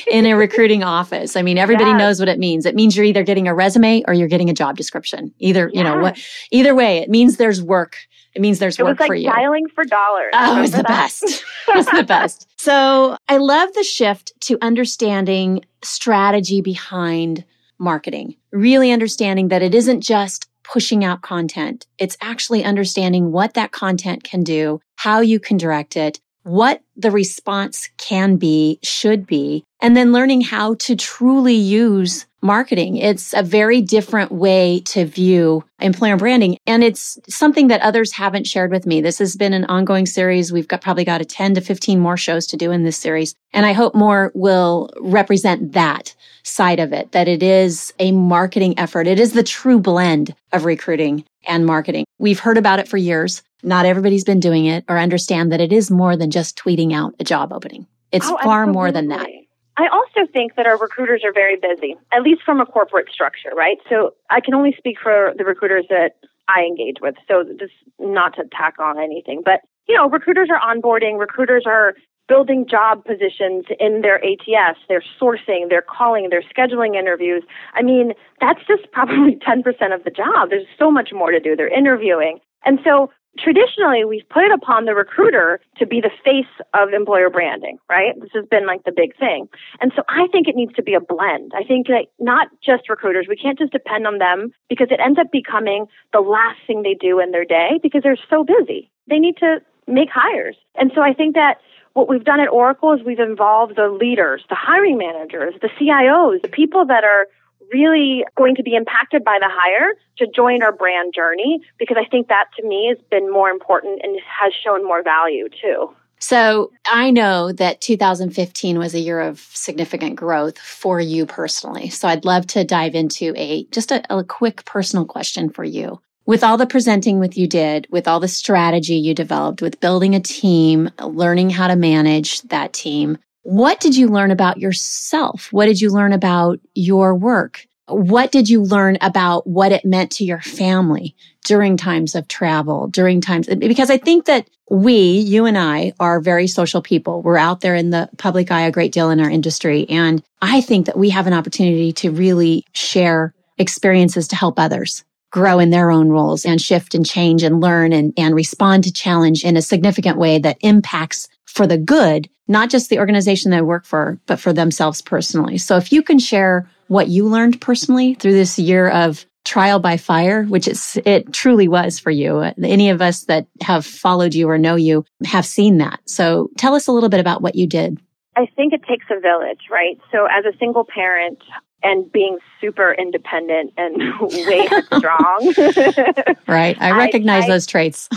in 0.06 0.26
a 0.26 0.34
recruiting 0.34 0.82
office. 0.82 1.36
I 1.36 1.42
mean, 1.42 1.58
everybody 1.58 1.90
yes. 1.90 1.98
knows 1.98 2.18
what 2.18 2.28
it 2.28 2.38
means. 2.38 2.66
It 2.66 2.74
means 2.74 2.96
you're 2.96 3.06
either 3.06 3.22
getting 3.22 3.46
a 3.46 3.54
resume 3.54 4.02
or 4.06 4.14
you're 4.14 4.28
getting 4.28 4.50
a 4.50 4.54
job 4.54 4.76
description. 4.76 5.32
Either, 5.38 5.70
yes. 5.72 5.78
you 5.78 5.84
know, 5.84 5.98
what, 5.98 6.18
either 6.50 6.74
way, 6.74 6.98
it 6.98 7.08
means 7.08 7.36
there's 7.36 7.62
work. 7.62 7.96
It 8.34 8.42
means 8.42 8.58
there's 8.58 8.78
it 8.78 8.82
work 8.82 8.98
like 8.98 9.06
for 9.06 9.14
you. 9.14 9.30
Dialing 9.30 9.68
for 9.68 9.84
dollars. 9.84 10.32
Oh, 10.34 10.58
it 10.58 10.60
was 10.60 10.70
the 10.72 10.78
that? 10.78 10.88
best. 10.88 11.22
it 11.68 11.76
was 11.76 11.86
the 11.86 12.02
best. 12.02 12.48
So 12.56 13.16
I 13.28 13.36
love 13.36 13.72
the 13.74 13.84
shift 13.84 14.32
to 14.40 14.58
understanding 14.60 15.64
strategy 15.82 16.60
behind 16.60 17.44
marketing, 17.78 18.36
really 18.52 18.92
understanding 18.92 19.48
that 19.48 19.62
it 19.62 19.74
isn't 19.74 20.00
just 20.00 20.48
pushing 20.62 21.04
out 21.04 21.22
content. 21.22 21.86
It's 21.98 22.16
actually 22.20 22.64
understanding 22.64 23.32
what 23.32 23.54
that 23.54 23.72
content 23.72 24.24
can 24.24 24.42
do, 24.42 24.80
how 24.96 25.20
you 25.20 25.38
can 25.38 25.56
direct 25.56 25.96
it, 25.96 26.20
what 26.42 26.82
the 26.96 27.10
response 27.10 27.88
can 27.96 28.36
be, 28.36 28.78
should 28.82 29.26
be, 29.26 29.64
and 29.84 29.94
then 29.94 30.12
learning 30.12 30.40
how 30.40 30.76
to 30.76 30.96
truly 30.96 31.52
use 31.52 32.24
marketing. 32.40 32.96
It's 32.96 33.34
a 33.34 33.42
very 33.42 33.82
different 33.82 34.32
way 34.32 34.80
to 34.86 35.04
view 35.04 35.62
employer 35.78 36.16
branding. 36.16 36.56
And 36.66 36.82
it's 36.82 37.18
something 37.28 37.68
that 37.68 37.82
others 37.82 38.10
haven't 38.12 38.46
shared 38.46 38.70
with 38.70 38.86
me. 38.86 39.02
This 39.02 39.18
has 39.18 39.36
been 39.36 39.52
an 39.52 39.66
ongoing 39.66 40.06
series. 40.06 40.50
We've 40.50 40.66
got 40.66 40.80
probably 40.80 41.04
got 41.04 41.20
a 41.20 41.26
10 41.26 41.56
to 41.56 41.60
15 41.60 42.00
more 42.00 42.16
shows 42.16 42.46
to 42.46 42.56
do 42.56 42.70
in 42.70 42.84
this 42.84 42.96
series. 42.96 43.34
And 43.52 43.66
I 43.66 43.72
hope 43.72 43.94
more 43.94 44.32
will 44.34 44.88
represent 45.00 45.72
that 45.72 46.14
side 46.44 46.80
of 46.80 46.94
it, 46.94 47.12
that 47.12 47.28
it 47.28 47.42
is 47.42 47.92
a 47.98 48.10
marketing 48.12 48.78
effort. 48.78 49.06
It 49.06 49.20
is 49.20 49.34
the 49.34 49.42
true 49.42 49.78
blend 49.78 50.34
of 50.52 50.64
recruiting 50.64 51.26
and 51.46 51.66
marketing. 51.66 52.06
We've 52.18 52.40
heard 52.40 52.56
about 52.56 52.78
it 52.78 52.88
for 52.88 52.96
years. 52.96 53.42
Not 53.62 53.84
everybody's 53.84 54.24
been 54.24 54.40
doing 54.40 54.64
it 54.64 54.82
or 54.88 54.96
understand 54.98 55.52
that 55.52 55.60
it 55.60 55.74
is 55.74 55.90
more 55.90 56.16
than 56.16 56.30
just 56.30 56.56
tweeting 56.56 56.94
out 56.94 57.14
a 57.20 57.24
job 57.24 57.52
opening. 57.52 57.86
It's 58.12 58.30
oh, 58.30 58.38
far 58.42 58.66
more 58.66 58.90
than 58.90 59.08
that. 59.08 59.28
I 59.76 59.88
also 59.88 60.30
think 60.32 60.54
that 60.56 60.66
our 60.66 60.78
recruiters 60.78 61.22
are 61.24 61.32
very 61.32 61.56
busy, 61.56 61.96
at 62.12 62.22
least 62.22 62.42
from 62.44 62.60
a 62.60 62.66
corporate 62.66 63.10
structure, 63.10 63.50
right? 63.56 63.78
So 63.88 64.14
I 64.30 64.40
can 64.40 64.54
only 64.54 64.74
speak 64.78 64.98
for 65.02 65.34
the 65.36 65.44
recruiters 65.44 65.86
that 65.90 66.16
I 66.48 66.62
engage 66.62 66.96
with. 67.00 67.16
So 67.26 67.44
just 67.58 67.72
not 67.98 68.36
to 68.36 68.44
tack 68.52 68.74
on 68.78 68.98
anything, 68.98 69.42
but 69.44 69.60
you 69.88 69.96
know, 69.96 70.08
recruiters 70.08 70.48
are 70.50 70.60
onboarding, 70.60 71.18
recruiters 71.18 71.64
are 71.66 71.94
building 72.26 72.66
job 72.68 73.04
positions 73.04 73.66
in 73.78 74.00
their 74.00 74.16
ATS, 74.24 74.78
they're 74.88 75.04
sourcing, 75.20 75.68
they're 75.68 75.82
calling, 75.82 76.28
they're 76.30 76.44
scheduling 76.56 76.96
interviews. 76.96 77.42
I 77.74 77.82
mean, 77.82 78.14
that's 78.40 78.60
just 78.66 78.90
probably 78.92 79.36
10% 79.46 79.60
of 79.94 80.04
the 80.04 80.10
job. 80.10 80.50
There's 80.50 80.66
so 80.78 80.90
much 80.90 81.10
more 81.12 81.30
to 81.30 81.40
do. 81.40 81.54
They're 81.54 81.68
interviewing. 81.68 82.38
And 82.64 82.78
so 82.82 83.10
traditionally 83.38 84.04
we've 84.04 84.28
put 84.28 84.44
it 84.44 84.52
upon 84.52 84.84
the 84.84 84.94
recruiter 84.94 85.60
to 85.78 85.86
be 85.86 86.00
the 86.00 86.10
face 86.24 86.50
of 86.72 86.92
employer 86.92 87.30
branding, 87.30 87.78
right? 87.88 88.18
This 88.20 88.30
has 88.34 88.44
been 88.46 88.66
like 88.66 88.84
the 88.84 88.92
big 88.92 89.16
thing. 89.18 89.48
And 89.80 89.92
so 89.96 90.02
I 90.08 90.26
think 90.32 90.48
it 90.48 90.56
needs 90.56 90.74
to 90.74 90.82
be 90.82 90.94
a 90.94 91.00
blend. 91.00 91.52
I 91.54 91.64
think 91.64 91.88
that 91.88 92.06
not 92.18 92.48
just 92.64 92.88
recruiters, 92.88 93.26
we 93.28 93.36
can't 93.36 93.58
just 93.58 93.72
depend 93.72 94.06
on 94.06 94.18
them 94.18 94.52
because 94.68 94.88
it 94.90 95.00
ends 95.00 95.18
up 95.18 95.30
becoming 95.32 95.86
the 96.12 96.20
last 96.20 96.58
thing 96.66 96.82
they 96.82 96.94
do 96.94 97.20
in 97.20 97.30
their 97.30 97.44
day 97.44 97.80
because 97.82 98.02
they're 98.02 98.18
so 98.30 98.44
busy. 98.44 98.90
They 99.08 99.18
need 99.18 99.36
to 99.38 99.60
make 99.86 100.08
hires. 100.12 100.56
And 100.76 100.92
so 100.94 101.02
I 101.02 101.12
think 101.12 101.34
that 101.34 101.58
what 101.94 102.08
we've 102.08 102.24
done 102.24 102.40
at 102.40 102.48
Oracle 102.48 102.92
is 102.92 103.00
we've 103.04 103.20
involved 103.20 103.76
the 103.76 103.88
leaders, 103.88 104.44
the 104.48 104.56
hiring 104.56 104.98
managers, 104.98 105.54
the 105.62 105.70
CIOs, 105.80 106.42
the 106.42 106.48
people 106.48 106.84
that 106.86 107.04
are 107.04 107.28
really 107.72 108.24
going 108.36 108.54
to 108.56 108.62
be 108.62 108.74
impacted 108.74 109.24
by 109.24 109.38
the 109.40 109.48
hire 109.48 109.94
to 110.18 110.26
join 110.26 110.62
our 110.62 110.72
brand 110.72 111.12
journey 111.14 111.60
because 111.78 111.96
I 111.98 112.08
think 112.08 112.28
that 112.28 112.46
to 112.58 112.66
me 112.66 112.88
has 112.88 112.98
been 113.10 113.30
more 113.30 113.50
important 113.50 114.00
and 114.02 114.18
has 114.40 114.52
shown 114.54 114.84
more 114.84 115.02
value 115.02 115.48
too. 115.48 115.94
So 116.20 116.70
I 116.86 117.10
know 117.10 117.52
that 117.52 117.82
2015 117.82 118.78
was 118.78 118.94
a 118.94 118.98
year 118.98 119.20
of 119.20 119.40
significant 119.52 120.16
growth 120.16 120.58
for 120.58 120.98
you 120.98 121.26
personally. 121.26 121.90
So 121.90 122.08
I'd 122.08 122.24
love 122.24 122.46
to 122.48 122.64
dive 122.64 122.94
into 122.94 123.34
a 123.36 123.64
just 123.66 123.92
a, 123.92 124.02
a 124.08 124.24
quick 124.24 124.64
personal 124.64 125.04
question 125.04 125.50
for 125.50 125.64
you. 125.64 126.00
With 126.26 126.42
all 126.42 126.56
the 126.56 126.66
presenting 126.66 127.18
with 127.18 127.36
you 127.36 127.46
did, 127.46 127.86
with 127.90 128.08
all 128.08 128.20
the 128.20 128.28
strategy 128.28 128.94
you 128.94 129.14
developed, 129.14 129.60
with 129.60 129.80
building 129.80 130.14
a 130.14 130.20
team, 130.20 130.90
learning 131.02 131.50
how 131.50 131.68
to 131.68 131.76
manage 131.76 132.40
that 132.42 132.72
team, 132.72 133.18
what 133.44 133.78
did 133.78 133.94
you 133.94 134.08
learn 134.08 134.30
about 134.30 134.58
yourself? 134.58 135.48
What 135.52 135.66
did 135.66 135.80
you 135.80 135.90
learn 135.90 136.12
about 136.12 136.58
your 136.74 137.14
work? 137.14 137.66
What 137.86 138.32
did 138.32 138.48
you 138.48 138.62
learn 138.62 138.96
about 139.02 139.46
what 139.46 139.70
it 139.70 139.84
meant 139.84 140.10
to 140.12 140.24
your 140.24 140.40
family 140.40 141.14
during 141.44 141.76
times 141.76 142.14
of 142.14 142.26
travel, 142.26 142.88
during 142.88 143.20
times? 143.20 143.46
Because 143.46 143.90
I 143.90 143.98
think 143.98 144.24
that 144.24 144.48
we, 144.70 145.18
you 145.18 145.44
and 145.44 145.58
I, 145.58 145.92
are 146.00 146.20
very 146.20 146.46
social 146.46 146.80
people. 146.80 147.20
We're 147.20 147.36
out 147.36 147.60
there 147.60 147.74
in 147.74 147.90
the 147.90 148.08
public 148.16 148.50
eye 148.50 148.62
a 148.62 148.72
great 148.72 148.92
deal 148.92 149.10
in 149.10 149.20
our 149.20 149.28
industry. 149.28 149.86
And 149.90 150.22
I 150.40 150.62
think 150.62 150.86
that 150.86 150.96
we 150.96 151.10
have 151.10 151.26
an 151.26 151.34
opportunity 151.34 151.92
to 151.92 152.10
really 152.10 152.64
share 152.72 153.34
experiences 153.58 154.26
to 154.28 154.36
help 154.36 154.58
others 154.58 155.04
grow 155.30 155.58
in 155.58 155.70
their 155.70 155.90
own 155.90 156.08
roles 156.08 156.46
and 156.46 156.62
shift 156.62 156.94
and 156.94 157.04
change 157.04 157.42
and 157.42 157.60
learn 157.60 157.92
and, 157.92 158.14
and 158.16 158.34
respond 158.34 158.84
to 158.84 158.92
challenge 158.92 159.44
in 159.44 159.56
a 159.56 159.62
significant 159.62 160.16
way 160.16 160.38
that 160.38 160.56
impacts 160.60 161.28
for 161.54 161.66
the 161.66 161.78
good, 161.78 162.28
not 162.48 162.68
just 162.68 162.90
the 162.90 162.98
organization 162.98 163.50
they 163.50 163.62
work 163.62 163.86
for, 163.86 164.18
but 164.26 164.40
for 164.40 164.52
themselves 164.52 165.00
personally. 165.00 165.56
So 165.56 165.76
if 165.76 165.92
you 165.92 166.02
can 166.02 166.18
share 166.18 166.68
what 166.88 167.08
you 167.08 167.26
learned 167.26 167.60
personally 167.60 168.14
through 168.14 168.34
this 168.34 168.58
year 168.58 168.88
of 168.88 169.24
trial 169.44 169.78
by 169.78 169.96
fire, 169.96 170.44
which 170.44 170.68
it 170.96 171.32
truly 171.32 171.68
was 171.68 171.98
for 171.98 172.10
you. 172.10 172.40
Any 172.40 172.90
of 172.90 173.02
us 173.02 173.24
that 173.24 173.46
have 173.60 173.84
followed 173.84 174.34
you 174.34 174.48
or 174.48 174.58
know 174.58 174.74
you 174.74 175.04
have 175.24 175.44
seen 175.46 175.78
that. 175.78 176.00
So 176.06 176.48
tell 176.56 176.74
us 176.74 176.86
a 176.86 176.92
little 176.92 177.10
bit 177.10 177.20
about 177.20 177.42
what 177.42 177.54
you 177.54 177.66
did. 177.66 177.98
I 178.36 178.46
think 178.56 178.72
it 178.72 178.82
takes 178.88 179.04
a 179.10 179.20
village, 179.20 179.60
right? 179.70 179.98
So 180.10 180.26
as 180.26 180.44
a 180.44 180.56
single 180.58 180.84
parent, 180.84 181.38
and 181.84 182.10
being 182.10 182.38
super 182.60 182.94
independent 182.94 183.72
and 183.76 183.96
way 184.20 184.68
strong. 184.96 185.54
right. 186.48 186.76
I 186.80 186.96
recognize 186.96 187.44
I, 187.44 187.48
those 187.48 187.66
traits. 187.66 188.08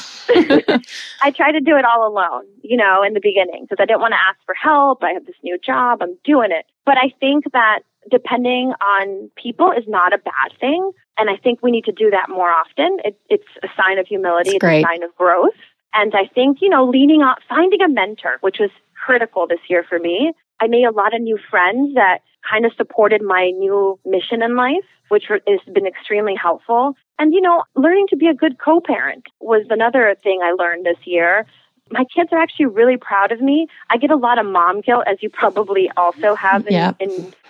I 1.22 1.32
tried 1.36 1.52
to 1.52 1.60
do 1.60 1.76
it 1.76 1.86
all 1.86 2.08
alone, 2.08 2.46
you 2.64 2.78
know, 2.78 3.04
in 3.04 3.14
the 3.14 3.20
beginning 3.20 3.66
because 3.70 3.78
I 3.80 3.86
didn't 3.86 4.02
want 4.02 4.14
to 4.14 4.20
ask 4.28 4.40
for 4.46 4.56
help. 4.56 5.04
I 5.04 5.12
have 5.12 5.26
this 5.26 5.36
new 5.44 5.60
job. 5.60 6.02
I'm 6.02 6.18
doing 6.24 6.52
it. 6.52 6.66
But 6.86 6.98
I 6.98 7.14
think 7.20 7.52
that 7.52 7.80
depending 8.10 8.74
on 8.82 9.30
people 9.36 9.72
is 9.72 9.84
not 9.88 10.14
a 10.14 10.18
bad 10.18 10.58
thing. 10.60 10.92
And 11.18 11.30
I 11.30 11.36
think 11.36 11.62
we 11.62 11.72
need 11.72 11.84
to 11.86 11.92
do 11.92 12.10
that 12.12 12.30
more 12.30 12.50
often. 12.50 13.00
It, 13.04 13.20
it's 13.30 13.48
a 13.64 13.68
sign 13.76 14.00
of 14.00 14.08
humility. 14.08 14.52
It's 14.52 14.64
a 14.64 14.82
sign 14.82 15.04
of 15.04 15.14
growth. 15.16 15.56
And 15.94 16.14
I 16.16 16.28
think, 16.28 16.60
you 16.62 16.70
know, 16.70 16.86
leaning 16.88 17.22
on, 17.22 17.36
finding 17.50 17.82
a 17.82 17.90
mentor, 17.90 18.38
which 18.42 18.58
was 18.60 18.70
critical 19.06 19.48
this 19.48 19.60
year 19.68 19.84
for 19.88 20.00
me. 20.00 20.34
I 20.60 20.68
made 20.68 20.86
a 20.86 20.92
lot 20.92 21.14
of 21.14 21.22
new 21.22 21.38
friends 21.50 21.96
that 21.96 22.20
kind 22.50 22.66
of 22.66 22.74
supported 22.74 23.22
my 23.22 23.52
new 23.52 24.00
mission 24.06 24.42
in 24.42 24.56
life, 24.56 24.86
which 25.10 25.26
has 25.30 25.60
been 25.74 25.86
extremely 25.86 26.36
helpful. 26.36 26.96
And, 27.20 27.34
you 27.34 27.42
know, 27.42 27.64
learning 27.76 28.08
to 28.10 28.16
be 28.16 28.28
a 28.28 28.34
good 28.34 28.58
co-parent 28.60 29.26
was 29.40 29.66
another 29.70 30.16
thing 30.24 30.42
I 30.44 30.52
learned 30.52 30.86
this 30.86 30.98
year. 31.06 31.46
My 31.90 32.04
kids 32.14 32.30
are 32.32 32.40
actually 32.40 32.68
really 32.68 32.98
proud 32.98 33.32
of 33.32 33.42
me. 33.42 33.68
I 33.90 33.98
get 33.98 34.12
a 34.12 34.16
lot 34.16 34.40
of 34.40 34.46
mom 34.46 34.82
guilt, 34.82 35.04
as 35.08 35.18
you 35.22 35.30
probably 35.30 35.90
also 35.96 36.36
have. 36.36 36.68
In, 36.68 36.74
yeah. 36.74 36.94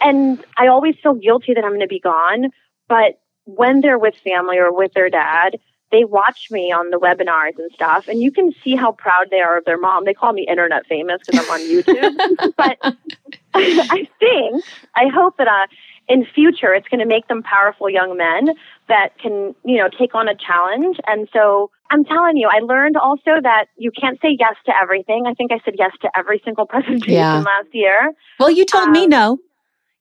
and 0.01 0.43
I 0.57 0.67
always 0.67 0.95
feel 1.01 1.15
guilty 1.15 1.53
that 1.55 1.63
I'm 1.63 1.71
going 1.71 1.81
to 1.81 1.87
be 1.87 1.99
gone. 1.99 2.51
But 2.87 3.19
when 3.45 3.81
they're 3.81 3.97
with 3.97 4.15
family 4.23 4.57
or 4.57 4.71
with 4.71 4.93
their 4.93 5.09
dad, 5.09 5.59
they 5.91 6.03
watch 6.03 6.47
me 6.51 6.71
on 6.71 6.89
the 6.89 6.97
webinars 6.97 7.57
and 7.57 7.71
stuff, 7.73 8.07
and 8.07 8.21
you 8.21 8.31
can 8.31 8.53
see 8.63 8.75
how 8.75 8.91
proud 8.91 9.27
they 9.31 9.39
are 9.39 9.57
of 9.57 9.65
their 9.65 9.77
mom. 9.77 10.05
They 10.05 10.13
call 10.13 10.33
me 10.33 10.45
internet 10.47 10.85
famous 10.87 11.21
because 11.25 11.45
I'm 11.45 11.51
on 11.51 11.61
YouTube. 11.61 12.53
but 12.57 12.77
I 13.53 14.07
think, 14.19 14.65
I 14.95 15.07
hope 15.13 15.37
that 15.37 15.47
uh, 15.47 15.67
in 16.07 16.25
future 16.25 16.73
it's 16.73 16.87
going 16.89 16.99
to 16.99 17.05
make 17.05 17.27
them 17.27 17.41
powerful 17.43 17.89
young 17.89 18.17
men 18.17 18.55
that 18.89 19.17
can, 19.19 19.55
you 19.63 19.77
know, 19.77 19.89
take 19.97 20.13
on 20.13 20.27
a 20.27 20.35
challenge. 20.35 20.97
And 21.07 21.27
so 21.31 21.71
I'm 21.89 22.03
telling 22.03 22.37
you, 22.37 22.49
I 22.51 22.59
learned 22.59 22.97
also 22.97 23.39
that 23.41 23.65
you 23.77 23.91
can't 23.91 24.19
say 24.21 24.35
yes 24.37 24.55
to 24.65 24.73
everything. 24.75 25.25
I 25.25 25.33
think 25.33 25.51
I 25.51 25.59
said 25.63 25.75
yes 25.77 25.91
to 26.01 26.09
every 26.17 26.41
single 26.43 26.65
presentation 26.67 27.13
yeah. 27.13 27.39
last 27.39 27.69
year. 27.73 28.13
Well, 28.39 28.51
you 28.51 28.65
told 28.65 28.85
um, 28.87 28.91
me 28.91 29.07
no. 29.07 29.39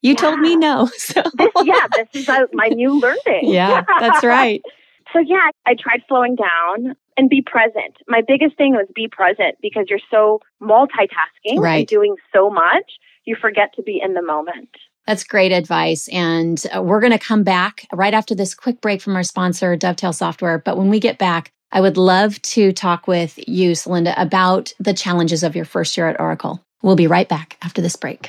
You 0.03 0.11
yeah. 0.11 0.17
told 0.17 0.41
me 0.41 0.57
no. 0.57 0.91
So. 0.97 1.23
This, 1.35 1.51
yeah, 1.65 1.87
this 1.95 2.09
is 2.13 2.29
uh, 2.29 2.47
my 2.53 2.69
new 2.69 3.01
learning. 3.01 3.53
Yeah, 3.53 3.85
that's 4.01 4.25
right. 4.25 4.63
So 5.17 5.21
yeah, 5.21 5.49
I 5.65 5.75
tried 5.81 6.03
slowing 6.09 6.37
down 6.37 6.95
and 7.17 7.31
be 7.31 7.41
present. 7.41 7.97
My 8.07 8.21
biggest 8.27 8.59
thing 8.59 8.73
was 8.73 8.87
be 8.95 9.09
present 9.09 9.57
because 9.63 9.87
you're 9.89 9.99
so 10.11 10.41
multitasking 10.63 11.59
right. 11.59 11.79
and 11.79 11.87
doing 11.87 12.17
so 12.35 12.51
much, 12.51 12.93
you 13.25 13.35
forget 13.41 13.73
to 13.77 13.83
be 13.83 13.99
in 14.05 14.13
the 14.13 14.21
moment. 14.21 14.69
That's 15.07 15.25
great 15.25 15.53
advice. 15.53 16.09
And 16.09 16.63
uh, 16.77 16.83
we're 16.83 17.01
going 17.01 17.13
to 17.13 17.19
come 17.19 17.45
back 17.45 17.87
right 17.95 18.13
after 18.13 18.35
this 18.35 18.55
quick 18.55 18.83
break 18.83 19.01
from 19.01 19.17
our 19.17 19.23
sponsor, 19.23 19.75
Dovetail 19.75 20.13
Software. 20.13 20.59
But 20.59 20.77
when 20.77 20.91
we 20.91 21.01
get 21.01 21.17
back, 21.17 21.51
I 21.73 21.81
would 21.81 21.97
love 21.97 22.43
to 22.43 22.73
talk 22.73 23.09
with 23.09 23.39
you, 23.49 23.73
Celinda, 23.73 24.13
about 24.19 24.75
the 24.79 24.93
challenges 24.93 25.43
of 25.43 25.57
your 25.57 25.65
first 25.65 25.97
year 25.97 26.09
at 26.09 26.21
Oracle. 26.21 26.63
We'll 26.83 26.95
be 26.95 27.07
right 27.07 27.29
back 27.29 27.57
after 27.63 27.81
this 27.81 27.97
break. 27.97 28.29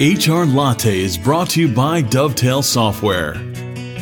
HR 0.00 0.44
Latte 0.44 0.98
is 0.98 1.18
brought 1.18 1.50
to 1.50 1.60
you 1.60 1.68
by 1.68 2.00
Dovetail 2.00 2.62
Software 2.62 3.34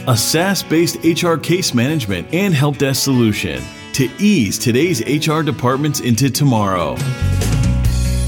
a 0.06 0.16
SaaS 0.16 0.62
based 0.62 0.98
HR 1.02 1.36
case 1.36 1.72
management 1.72 2.32
and 2.34 2.52
help 2.52 2.76
desk 2.76 3.02
solution 3.02 3.62
to 3.94 4.10
ease 4.18 4.58
today's 4.58 5.00
HR 5.00 5.42
departments 5.42 6.00
into 6.00 6.28
tomorrow. 6.30 6.96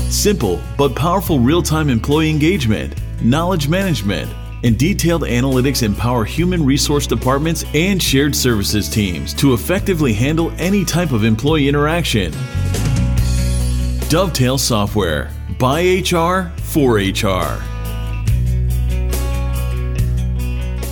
Simple 0.08 0.60
but 0.78 0.94
powerful 0.94 1.38
real 1.38 1.62
time 1.62 1.90
employee 1.90 2.30
engagement, 2.30 2.94
knowledge 3.22 3.68
management, 3.68 4.32
and 4.64 4.78
detailed 4.78 5.22
analytics 5.22 5.82
empower 5.82 6.24
human 6.24 6.64
resource 6.64 7.06
departments 7.06 7.64
and 7.74 8.02
shared 8.02 8.34
services 8.34 8.88
teams 8.88 9.34
to 9.34 9.52
effectively 9.52 10.14
handle 10.14 10.50
any 10.58 10.84
type 10.84 11.12
of 11.12 11.24
employee 11.24 11.68
interaction. 11.68 12.32
Dovetail 14.08 14.56
Software 14.56 15.30
by 15.58 15.82
HR 15.82 16.52
for 16.62 16.94
HR. 16.94 17.75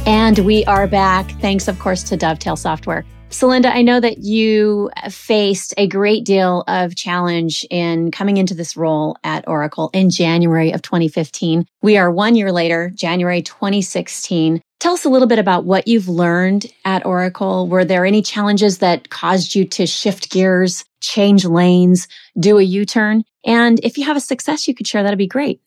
And 0.06 0.38
we 0.40 0.66
are 0.66 0.86
back. 0.86 1.30
Thanks, 1.40 1.66
of 1.66 1.78
course, 1.78 2.02
to 2.04 2.16
Dovetail 2.16 2.56
Software. 2.56 3.06
Celinda, 3.30 3.74
I 3.74 3.80
know 3.80 4.00
that 4.00 4.18
you 4.18 4.90
faced 5.08 5.72
a 5.78 5.88
great 5.88 6.26
deal 6.26 6.62
of 6.68 6.94
challenge 6.94 7.66
in 7.70 8.10
coming 8.10 8.36
into 8.36 8.52
this 8.52 8.76
role 8.76 9.16
at 9.24 9.48
Oracle 9.48 9.88
in 9.94 10.10
January 10.10 10.72
of 10.72 10.82
2015. 10.82 11.66
We 11.80 11.96
are 11.96 12.10
one 12.10 12.36
year 12.36 12.52
later, 12.52 12.92
January 12.94 13.40
2016. 13.40 14.60
Tell 14.78 14.92
us 14.92 15.06
a 15.06 15.08
little 15.08 15.26
bit 15.26 15.38
about 15.38 15.64
what 15.64 15.88
you've 15.88 16.08
learned 16.08 16.66
at 16.84 17.06
Oracle. 17.06 17.66
Were 17.66 17.84
there 17.84 18.04
any 18.04 18.20
challenges 18.20 18.78
that 18.78 19.08
caused 19.08 19.54
you 19.54 19.64
to 19.68 19.86
shift 19.86 20.30
gears, 20.30 20.84
change 21.00 21.46
lanes, 21.46 22.08
do 22.38 22.58
a 22.58 22.62
U 22.62 22.84
turn? 22.84 23.24
And 23.46 23.80
if 23.82 23.96
you 23.96 24.04
have 24.04 24.18
a 24.18 24.20
success 24.20 24.68
you 24.68 24.74
could 24.74 24.86
share, 24.86 25.02
that'd 25.02 25.16
be 25.16 25.26
great. 25.26 25.62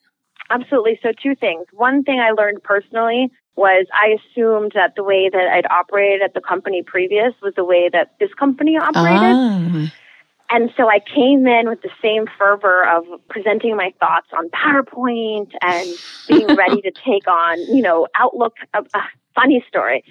Absolutely. 0.51 0.99
So, 1.01 1.09
two 1.21 1.35
things. 1.35 1.65
One 1.73 2.03
thing 2.03 2.19
I 2.19 2.31
learned 2.31 2.63
personally 2.63 3.31
was 3.57 3.87
I 3.93 4.17
assumed 4.19 4.73
that 4.75 4.95
the 4.95 5.03
way 5.03 5.29
that 5.29 5.47
I'd 5.47 5.65
operated 5.65 6.21
at 6.21 6.33
the 6.33 6.41
company 6.41 6.83
previous 6.83 7.33
was 7.41 7.53
the 7.55 7.65
way 7.65 7.89
that 7.91 8.13
this 8.19 8.33
company 8.35 8.77
operated. 8.77 9.35
Ah. 9.35 9.91
And 10.49 10.71
so 10.77 10.89
I 10.89 10.99
came 10.99 11.45
in 11.45 11.67
with 11.67 11.81
the 11.81 11.89
same 12.01 12.25
fervor 12.37 12.87
of 12.87 13.03
presenting 13.27 13.75
my 13.75 13.93
thoughts 13.99 14.27
on 14.31 14.49
PowerPoint 14.49 15.51
and 15.61 15.89
being 16.29 16.55
ready 16.55 16.81
to 16.81 16.91
take 17.05 17.27
on, 17.27 17.59
you 17.75 17.81
know, 17.81 18.07
Outlook. 18.17 18.55
A 18.73 18.83
funny 19.35 19.63
story. 19.67 20.03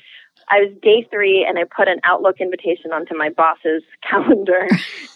I 0.49 0.61
was 0.61 0.71
day 0.81 1.07
three 1.11 1.45
and 1.49 1.59
I 1.59 1.65
put 1.65 1.89
an 1.89 1.99
Outlook 2.05 2.41
invitation 2.41 2.93
onto 2.93 3.17
my 3.17 3.31
boss's 3.31 3.83
calendar 4.09 4.69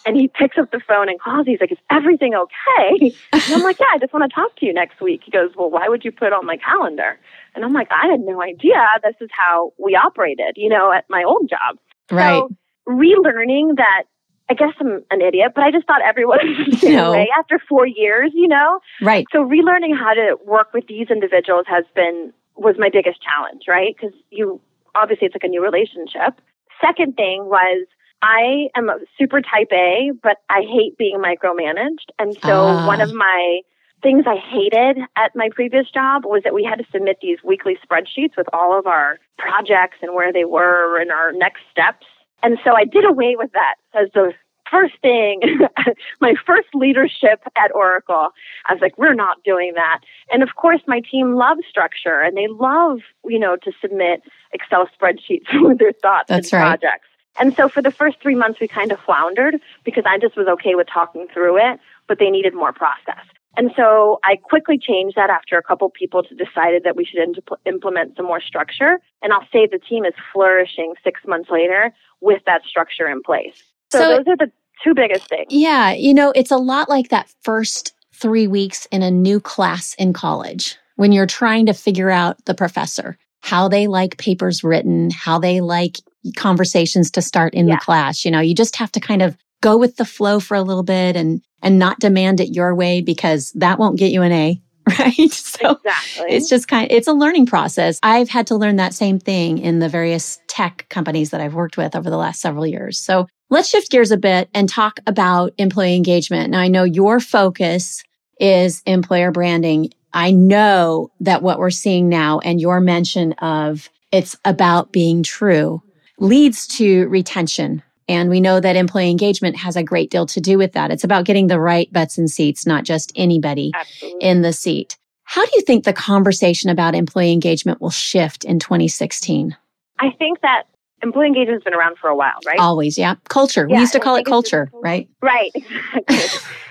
and 0.05 0.17
he 0.17 0.29
picks 0.29 0.59
up 0.59 0.71
the 0.71 0.81
phone 0.87 1.09
and 1.09 1.21
calls. 1.21 1.47
He's 1.47 1.61
like, 1.61 1.73
is 1.73 1.79
everything 1.91 2.35
okay? 2.35 3.15
And 3.33 3.55
I'm 3.55 3.63
like, 3.63 3.79
yeah, 3.79 3.87
I 3.95 3.99
just 3.99 4.13
want 4.13 4.29
to 4.31 4.35
talk 4.35 4.57
to 4.57 4.67
you 4.67 4.73
next 4.73 5.01
week. 5.01 5.23
He 5.25 5.31
goes, 5.31 5.51
well, 5.57 5.71
why 5.71 5.89
would 5.89 6.05
you 6.05 6.13
put 6.13 6.29
it 6.29 6.33
on 6.33 6.47
my 6.47 6.57
calendar? 6.57 7.19
And 7.55 7.65
I'm 7.65 7.73
like, 7.73 7.89
I 7.91 8.11
had 8.11 8.21
no 8.21 8.43
idea 8.43 8.75
this 9.03 9.15
is 9.21 9.31
how 9.33 9.73
we 9.79 9.95
operated, 9.95 10.55
you 10.57 10.69
know, 10.69 10.93
at 10.93 11.05
my 11.09 11.23
old 11.25 11.49
job. 11.49 11.79
Right. 12.11 12.41
So 12.41 12.51
relearning 12.89 13.77
that 13.77 14.05
I 14.51 14.55
guess 14.55 14.75
I'm 14.81 15.05
an 15.13 15.23
idiot, 15.23 15.53
but 15.55 15.63
I 15.63 15.71
just 15.71 15.87
thought 15.87 16.03
everyone 16.05 16.39
was 16.43 16.67
the 16.71 16.77
same 16.77 16.97
no. 16.97 17.13
way 17.13 17.29
after 17.39 17.61
four 17.69 17.87
years, 17.87 18.33
you 18.35 18.49
know? 18.49 18.81
Right. 19.01 19.25
So 19.33 19.45
relearning 19.45 19.97
how 19.97 20.13
to 20.13 20.37
work 20.45 20.75
with 20.75 20.89
these 20.89 21.07
individuals 21.09 21.67
has 21.69 21.85
been, 21.95 22.33
was 22.57 22.75
my 22.77 22.91
biggest 22.93 23.21
challenge, 23.23 23.63
right? 23.69 23.95
Because 23.95 24.13
you, 24.31 24.61
obviously 24.95 25.27
it's 25.27 25.35
like 25.35 25.45
a 25.45 25.49
new 25.49 25.63
relationship. 25.63 26.41
Second 26.81 27.17
thing 27.17 27.45
was 27.47 27.87
I 28.23 28.69
am 28.77 28.89
a 28.89 28.99
super 29.19 29.41
type 29.41 29.73
A, 29.73 30.13
but 30.23 30.39
I 30.49 30.63
hate 30.63 30.99
being 30.99 31.19
micromanaged. 31.19 32.11
And 32.19 32.37
so 32.43 32.67
uh. 32.67 32.87
one 32.87 33.01
of 33.01 33.13
my 33.13 33.61
things 34.03 34.25
I 34.27 34.37
hated 34.37 34.99
at 35.17 35.33
my 35.35 35.51
previous 35.55 35.91
job 35.91 36.25
was 36.25 36.43
that 36.45 36.55
we 36.55 36.65
had 36.65 36.79
to 36.79 36.85
submit 36.91 37.19
these 37.21 37.39
weekly 37.45 37.77
spreadsheets 37.85 38.37
with 38.37 38.47
all 38.53 38.79
of 38.79 38.87
our 38.87 39.19
projects 39.39 39.99
and 40.03 40.15
where 40.15 40.33
they 40.33 40.45
were 40.45 41.01
and 41.01 41.11
our 41.11 41.33
next 41.33 41.61
steps. 41.71 42.07
And 42.43 42.59
so 42.65 42.75
I 42.75 42.85
did 42.85 43.05
away 43.05 43.37
with 43.37 43.51
that 43.53 43.75
as 43.95 44.09
the 44.15 44.33
first 44.71 44.95
thing, 45.03 45.41
my 46.21 46.35
first 46.47 46.69
leadership 46.75 47.43
at 47.57 47.75
Oracle. 47.75 48.29
I 48.67 48.73
was 48.73 48.81
like, 48.81 48.97
we're 48.99 49.15
not 49.15 49.43
doing 49.45 49.73
that. 49.75 50.01
And 50.33 50.43
of 50.43 50.55
course, 50.57 50.81
my 50.87 51.01
team 51.01 51.35
loves 51.35 51.63
structure 51.69 52.21
and 52.21 52.37
they 52.37 52.47
love, 52.49 53.01
you 53.25 53.39
know, 53.39 53.57
to 53.57 53.73
submit 53.81 54.23
Excel 54.53 54.89
spreadsheets 54.99 55.47
with 55.53 55.79
their 55.79 55.93
thoughts 55.93 56.29
That's 56.29 56.53
and 56.53 56.63
right. 56.63 56.81
projects. 56.81 57.07
And 57.39 57.55
so 57.55 57.69
for 57.69 57.81
the 57.81 57.93
first 57.93 58.21
three 58.21 58.35
months, 58.35 58.61
we 58.61 58.69
kind 58.69 58.93
of 58.93 58.99
floundered 59.01 59.61
because 59.85 60.05
I 60.07 60.19
just 60.19 60.37
was 60.37 60.47
okay 60.49 60.75
with 60.75 60.89
talking 60.93 61.27
through 61.33 61.59
it, 61.59 61.81
but 62.09 62.19
they 62.19 62.29
needed 62.29 62.55
more 62.55 62.73
process. 62.73 63.25
And 63.57 63.73
so 63.77 64.21
I 64.25 64.37
quickly 64.37 64.79
changed 64.79 65.17
that 65.17 65.31
after 65.31 65.59
a 65.59 65.63
couple 65.63 65.91
people 65.91 66.23
decided 66.23 66.85
that 66.85 66.97
we 66.97 67.05
should 67.05 67.21
implement 67.67 68.17
some 68.17 68.27
more 68.27 68.41
structure. 68.41 69.01
And 69.23 69.33
I'll 69.33 69.47
say 69.53 69.67
the 69.67 69.79
team 69.79 70.05
is 70.05 70.15
flourishing 70.33 70.95
six 71.03 71.21
months 71.27 71.51
later 71.51 71.93
with 72.21 72.43
that 72.47 72.63
structure 72.65 73.09
in 73.09 73.23
place. 73.23 73.70
So, 73.91 73.99
so 73.99 74.09
those 74.17 74.27
are 74.29 74.37
the 74.37 74.53
two 74.83 74.95
biggest 74.95 75.29
things. 75.29 75.47
Yeah. 75.51 75.93
You 75.93 76.15
know, 76.15 76.33
it's 76.35 76.51
a 76.51 76.57
lot 76.57 76.89
like 76.89 77.09
that 77.09 77.33
first 77.43 77.95
three 78.15 78.47
weeks 78.47 78.87
in 78.91 79.03
a 79.03 79.11
new 79.11 79.41
class 79.41 79.95
in 79.95 80.13
college 80.13 80.77
when 80.97 81.13
you're 81.13 81.27
trying 81.27 81.67
to 81.67 81.73
figure 81.73 82.11
out 82.11 82.45
the 82.45 82.55
professor, 82.55 83.17
how 83.41 83.69
they 83.69 83.87
like 83.87 84.19
papers 84.19 84.63
written, 84.63 85.11
how 85.11 85.39
they 85.39 85.61
like 85.61 85.97
conversations 86.37 87.11
to 87.13 87.23
start 87.23 87.55
in 87.55 87.67
yeah. 87.67 87.77
the 87.77 87.81
class. 87.81 88.25
You 88.25 88.31
know, 88.31 88.41
you 88.41 88.55
just 88.55 88.77
have 88.77 88.93
to 88.93 89.01
kind 89.01 89.23
of 89.23 89.37
go 89.63 89.77
with 89.77 89.97
the 89.97 90.05
flow 90.05 90.41
for 90.41 90.55
a 90.55 90.63
little 90.63 90.83
bit 90.83 91.17
and 91.17 91.43
and 91.63 91.79
not 91.79 92.01
demand 92.01 92.41
it 92.41 92.55
your 92.55 92.75
way 92.75 93.03
because 93.03 93.53
that 93.53 93.79
won't 93.79 93.99
get 93.99 94.13
you 94.13 94.23
an 94.23 94.33
A. 94.33 94.63
Right. 94.99 95.31
So 95.31 95.73
exactly. 95.73 96.35
it's 96.35 96.49
just 96.49 96.67
kind 96.67 96.91
of, 96.91 96.97
it's 96.97 97.07
a 97.07 97.13
learning 97.13 97.47
process. 97.47 98.01
I've 98.03 98.29
had 98.29 98.49
to 98.49 98.57
learn 98.57 98.77
that 98.77 98.93
same 98.93 99.19
thing 99.21 99.59
in 99.59 99.79
the 99.79 99.89
various 99.89 100.41
tech 100.49 100.87
companies 100.89 101.31
that 101.31 101.41
I've 101.41 101.55
worked 101.55 101.77
with 101.77 101.95
over 101.95 102.11
the 102.11 102.17
last 102.17 102.41
several 102.41 102.67
years. 102.67 102.99
So 102.99 103.29
let's 103.51 103.69
shift 103.69 103.91
gears 103.91 104.11
a 104.11 104.17
bit 104.17 104.49
and 104.55 104.69
talk 104.69 105.01
about 105.07 105.53
employee 105.59 105.97
engagement. 105.97 106.51
Now 106.51 106.61
I 106.61 106.69
know 106.69 106.85
your 106.85 107.21
focus 107.21 108.03
is 108.39 108.83
employer 108.87 109.31
branding. 109.31 109.91
I 110.13 110.31
know 110.31 111.11
that 111.21 111.43
what 111.43 111.59
we're 111.59 111.71
seeing 111.71 112.09
now 112.09 112.39
and 112.39 112.61
your 112.61 112.81
mention 112.81 113.33
of 113.35 113.91
it's 114.11 114.37
about 114.45 114.93
being 114.93 115.23
true 115.23 115.83
leads 116.19 116.67
to 116.67 117.07
retention 117.09 117.83
and 118.11 118.29
we 118.29 118.41
know 118.41 118.59
that 118.59 118.75
employee 118.75 119.09
engagement 119.09 119.57
has 119.57 119.77
a 119.77 119.85
great 119.85 120.11
deal 120.11 120.27
to 120.27 120.41
do 120.41 120.59
with 120.59 120.73
that. 120.73 120.91
It's 120.91 121.05
about 121.05 121.27
getting 121.27 121.47
the 121.47 121.61
right 121.61 121.91
butts 121.93 122.19
in 122.19 122.27
seats, 122.27 122.67
not 122.67 122.83
just 122.83 123.13
anybody 123.15 123.71
Absolutely. 123.73 124.29
in 124.29 124.43
the 124.43 124.53
seat. 124.53 124.99
How 125.23 125.45
do 125.45 125.51
you 125.55 125.63
think 125.63 125.85
the 125.85 125.93
conversation 125.93 126.71
about 126.71 126.97
employee 126.97 127.31
engagement 127.31 127.81
will 127.81 127.91
shift 127.91 128.45
in 128.45 128.59
2016? 128.59 129.57
I 130.01 130.11
think 130.19 130.41
that 130.41 130.65
employee 131.03 131.27
engagement 131.27 131.57
has 131.57 131.63
been 131.63 131.75
around 131.75 131.99
for 131.99 132.09
a 132.09 132.17
while, 132.17 132.39
right? 132.47 132.59
Always, 132.59 132.99
yeah. 132.99 133.17
Culture. 133.29 133.67
Yeah, 133.69 133.77
we 133.77 133.81
used 133.81 133.93
to 133.93 134.01
call 134.01 134.17
it 134.17 134.25
culture, 134.25 134.71
right? 134.75 135.09
Right, 135.23 135.51
exactly. 135.55 136.19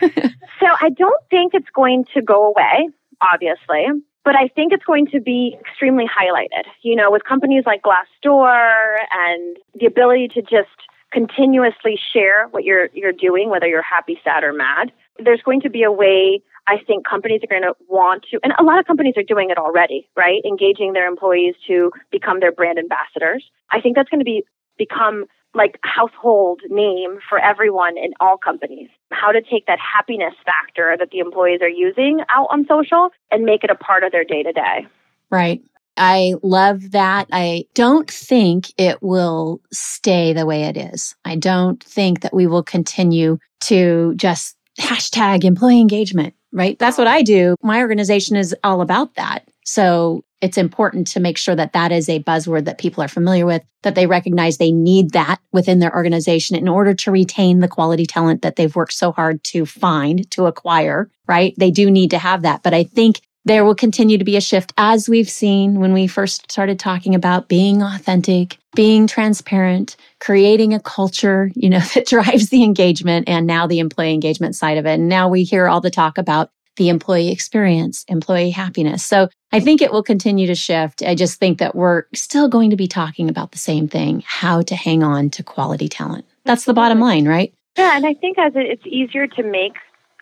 so 0.60 0.68
I 0.82 0.90
don't 0.90 1.24
think 1.30 1.54
it's 1.54 1.70
going 1.74 2.06
to 2.14 2.22
go 2.22 2.48
away, 2.48 2.90
obviously, 3.22 3.86
but 4.24 4.36
I 4.36 4.48
think 4.50 4.74
it's 4.74 4.86
going 4.86 5.08
to 5.08 5.20
be 5.20 5.58
extremely 5.60 6.06
highlighted. 6.06 6.66
You 6.82 6.96
know, 6.96 7.12
with 7.12 7.24
companies 7.24 7.64
like 7.66 7.82
Glassdoor 7.82 8.98
and 9.12 9.58
the 9.80 9.86
ability 9.86 10.30
to 10.36 10.42
just 10.42 10.70
continuously 11.12 12.00
share 12.14 12.48
what 12.50 12.64
you're 12.64 12.90
you're 12.94 13.12
doing, 13.14 13.50
whether 13.50 13.68
you're 13.68 13.82
happy, 13.82 14.20
sad, 14.24 14.44
or 14.44 14.54
mad. 14.54 14.92
There's 15.24 15.42
going 15.42 15.62
to 15.62 15.70
be 15.70 15.84
a 15.84 15.92
way 15.92 16.42
I 16.70 16.78
think 16.86 17.08
companies 17.08 17.42
are 17.44 17.48
going 17.48 17.64
to 17.64 17.74
want 17.88 18.26
to, 18.30 18.40
and 18.44 18.54
a 18.60 18.64
lot 18.64 18.78
of 18.78 18.86
companies 18.86 19.16
are 19.18 19.24
doing 19.24 19.50
it 19.50 19.58
already, 19.58 20.08
right? 20.16 20.42
Engaging 20.46 20.94
their 20.94 21.08
employees 21.08 21.56
to 21.68 21.92
become 22.12 22.40
their 22.40 22.52
brand 22.52 22.78
ambassadors. 22.78 23.44
I 23.72 23.82
think 23.82 23.96
that's 23.96 24.10
going 24.10 24.20
to 24.20 24.26
be 24.26 24.44
become 24.78 25.26
like 25.56 25.80
household 25.84 26.62
name 26.70 27.18
for 27.28 27.40
everyone 27.40 27.98
in 27.98 28.14
all 28.20 28.38
companies. 28.38 28.90
How 29.12 29.32
to 29.32 29.42
take 29.42 29.66
that 29.66 29.80
happiness 29.80 30.36
factor 30.46 30.96
that 31.00 31.10
the 31.12 31.20
employees 31.20 31.60
are 31.64 31.70
using 31.70 32.20
out 32.30 32.48
on 32.52 32.68
social 32.68 33.10
and 33.32 33.46
make 33.46 33.64
it 33.64 33.72
a 33.72 33.76
part 33.76 34.04
of 34.04 34.12
their 34.12 34.24
day 34.24 34.44
to 34.44 34.52
day. 34.52 34.88
Right. 35.32 35.64
I 35.98 36.36
love 36.44 36.92
that. 36.92 37.28
I 37.32 37.66
don't 37.74 38.10
think 38.10 38.72
it 38.78 39.02
will 39.02 39.60
stay 39.74 40.34
the 40.34 40.46
way 40.46 40.64
it 40.64 40.78
is. 40.78 41.16
I 41.26 41.36
don't 41.36 41.84
think 41.84 42.22
that 42.22 42.34
we 42.34 42.48
will 42.48 42.64
continue 42.64 43.40
to 43.62 44.14
just 44.16 44.56
hashtag 44.80 45.44
employee 45.44 45.82
engagement, 45.82 46.36
right? 46.52 46.78
That's 46.80 46.98
what 46.98 47.08
oh. 47.08 47.12
I 47.12 47.22
do. 47.22 47.56
My 47.62 47.80
organization 47.80 48.36
is 48.36 48.56
all 48.64 48.82
about 48.82 49.16
that. 49.16 49.48
So 49.66 50.24
it's 50.42 50.58
important 50.58 51.08
to 51.08 51.20
make 51.20 51.38
sure 51.38 51.56
that 51.56 51.74
that 51.74 51.92
is 51.92 52.08
a 52.08 52.24
buzzword 52.24 52.66
that 52.66 52.78
people 52.78 53.04
are 53.04 53.10
familiar 53.10 53.46
with, 53.46 53.62
that 53.84 53.96
they 53.96 54.08
recognize 54.08 54.58
they 54.58 54.72
need 54.72 55.12
that 55.12 55.40
within 55.52 55.80
their 55.80 55.94
organization 55.94 56.56
in 56.56 56.68
order 56.68 56.94
to 56.94 57.12
retain 57.12 57.60
the 57.60 57.68
quality 57.68 58.06
talent 58.06 58.42
that 58.42 58.56
they've 58.56 58.76
worked 58.76 58.94
so 58.94 59.12
hard 59.12 59.44
to 59.44 59.66
find, 59.66 60.30
to 60.32 60.46
acquire, 60.46 61.10
right? 61.28 61.54
They 61.58 61.72
do 61.72 61.92
need 61.92 62.12
to 62.12 62.18
have 62.18 62.44
that. 62.44 62.64
But 62.64 62.74
I 62.74 62.84
think 62.84 63.22
there 63.50 63.66
will 63.66 63.74
continue 63.74 64.20
to 64.20 64.24
be 64.24 64.38
a 64.38 64.42
shift 64.42 64.72
as 64.78 65.10
we've 65.10 65.28
seen 65.28 65.80
when 65.80 65.92
we 65.92 66.06
first 66.06 66.52
started 66.52 66.78
talking 66.78 67.16
about 67.16 67.48
being 67.48 67.82
authentic, 67.82 68.60
being 68.76 69.08
transparent, 69.08 69.96
creating 70.20 70.76
a 70.76 70.80
culture, 70.80 71.50
you 71.56 71.68
know, 71.68 71.80
that 71.96 72.06
drives 72.06 72.50
the 72.50 72.64
engagement 72.64 73.28
and 73.28 73.48
now 73.48 73.66
the 73.66 73.80
employee 73.80 74.14
engagement 74.14 74.56
side 74.56 74.78
of 74.78 74.86
it. 74.86 75.00
And 75.00 75.10
now 75.10 75.28
we 75.28 75.44
hear 75.44 75.68
all 75.68 75.82
the 75.82 75.90
talk 75.90 76.20
about 76.20 76.52
the 76.78 76.90
employee 76.90 77.32
experience, 77.32 78.06
employee 78.08 78.52
happiness. 78.52 79.04
So 79.04 79.30
I 79.52 79.60
think 79.60 79.82
it 79.82 79.92
will 79.92 80.04
continue 80.04 80.46
to 80.46 80.54
shift. 80.54 81.02
I 81.02 81.16
just 81.16 81.40
think 81.40 81.58
that 81.58 81.74
we're 81.74 82.04
still 82.14 82.50
going 82.50 82.70
to 82.70 82.76
be 82.76 82.88
talking 82.88 83.32
about 83.32 83.52
the 83.52 83.58
same 83.58 83.88
thing, 83.88 84.24
how 84.28 84.62
to 84.62 84.76
hang 84.76 85.02
on 85.02 85.32
to 85.32 85.44
quality 85.44 85.90
talent. 85.90 86.26
That's 86.46 86.66
the 86.66 86.76
bottom 86.76 87.00
line, 87.00 87.28
right? 87.28 87.52
Yeah, 87.76 87.98
and 87.98 88.06
I 88.06 88.14
think 88.14 88.38
as 88.38 88.54
it's 88.56 88.86
easier 88.86 89.26
to 89.26 89.42
make 89.42 89.74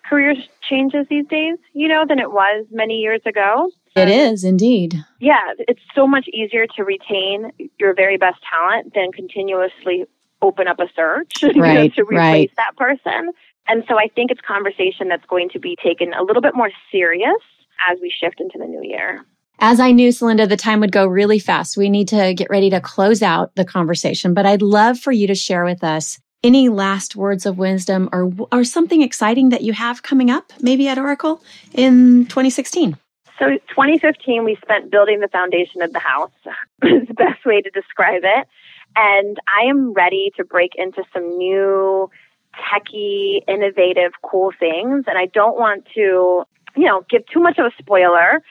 career 0.08 0.34
changes 0.68 1.06
these 1.10 1.26
days, 1.26 1.56
you 1.72 1.88
know, 1.88 2.04
than 2.08 2.18
it 2.18 2.32
was 2.32 2.66
many 2.70 2.94
years 2.94 3.20
ago. 3.26 3.70
It 3.96 4.08
is 4.08 4.44
indeed. 4.44 4.94
Yeah, 5.20 5.54
it's 5.58 5.80
so 5.94 6.06
much 6.06 6.28
easier 6.28 6.66
to 6.76 6.84
retain 6.84 7.52
your 7.78 7.94
very 7.94 8.16
best 8.16 8.38
talent 8.48 8.94
than 8.94 9.12
continuously 9.12 10.04
open 10.40 10.68
up 10.68 10.78
a 10.78 10.86
search 10.94 11.42
right, 11.42 11.54
you 11.54 11.62
know, 11.62 11.88
to 11.88 12.02
replace 12.04 12.16
right. 12.16 12.50
that 12.56 12.76
person. 12.76 13.32
And 13.66 13.84
so 13.88 13.98
I 13.98 14.08
think 14.14 14.30
it's 14.30 14.40
conversation 14.40 15.08
that's 15.08 15.26
going 15.26 15.50
to 15.50 15.58
be 15.58 15.76
taken 15.82 16.14
a 16.14 16.22
little 16.22 16.42
bit 16.42 16.54
more 16.54 16.70
serious 16.90 17.42
as 17.90 17.98
we 18.00 18.10
shift 18.10 18.40
into 18.40 18.58
the 18.58 18.66
new 18.66 18.82
year. 18.82 19.24
As 19.60 19.80
I 19.80 19.90
knew, 19.90 20.10
Celinda, 20.10 20.48
the 20.48 20.56
time 20.56 20.80
would 20.80 20.92
go 20.92 21.04
really 21.04 21.40
fast. 21.40 21.76
We 21.76 21.90
need 21.90 22.08
to 22.08 22.32
get 22.34 22.48
ready 22.48 22.70
to 22.70 22.80
close 22.80 23.22
out 23.22 23.54
the 23.56 23.64
conversation, 23.64 24.32
but 24.32 24.46
I'd 24.46 24.62
love 24.62 25.00
for 25.00 25.10
you 25.10 25.26
to 25.26 25.34
share 25.34 25.64
with 25.64 25.82
us 25.82 26.20
any 26.42 26.68
last 26.68 27.16
words 27.16 27.46
of 27.46 27.58
wisdom 27.58 28.08
or, 28.12 28.32
or 28.52 28.64
something 28.64 29.02
exciting 29.02 29.48
that 29.48 29.62
you 29.62 29.72
have 29.72 30.02
coming 30.02 30.30
up, 30.30 30.52
maybe 30.60 30.88
at 30.88 30.98
Oracle 30.98 31.42
in 31.72 32.26
2016. 32.26 32.96
So 33.38 33.46
2015, 33.68 34.44
we 34.44 34.56
spent 34.56 34.90
building 34.90 35.20
the 35.20 35.28
foundation 35.28 35.82
of 35.82 35.92
the 35.92 36.00
house. 36.00 36.30
is 36.82 37.08
the 37.08 37.14
best 37.14 37.44
way 37.44 37.60
to 37.60 37.70
describe 37.70 38.22
it. 38.24 38.48
And 38.96 39.38
I 39.46 39.68
am 39.68 39.92
ready 39.92 40.32
to 40.36 40.44
break 40.44 40.72
into 40.76 41.04
some 41.12 41.36
new 41.38 42.10
techie, 42.56 43.42
innovative, 43.46 44.12
cool 44.22 44.52
things. 44.58 45.04
And 45.06 45.18
I 45.18 45.26
don't 45.26 45.58
want 45.58 45.86
to, 45.94 46.44
you 46.76 46.84
know, 46.84 47.04
give 47.08 47.26
too 47.26 47.40
much 47.40 47.58
of 47.58 47.66
a 47.66 47.70
spoiler, 47.78 48.42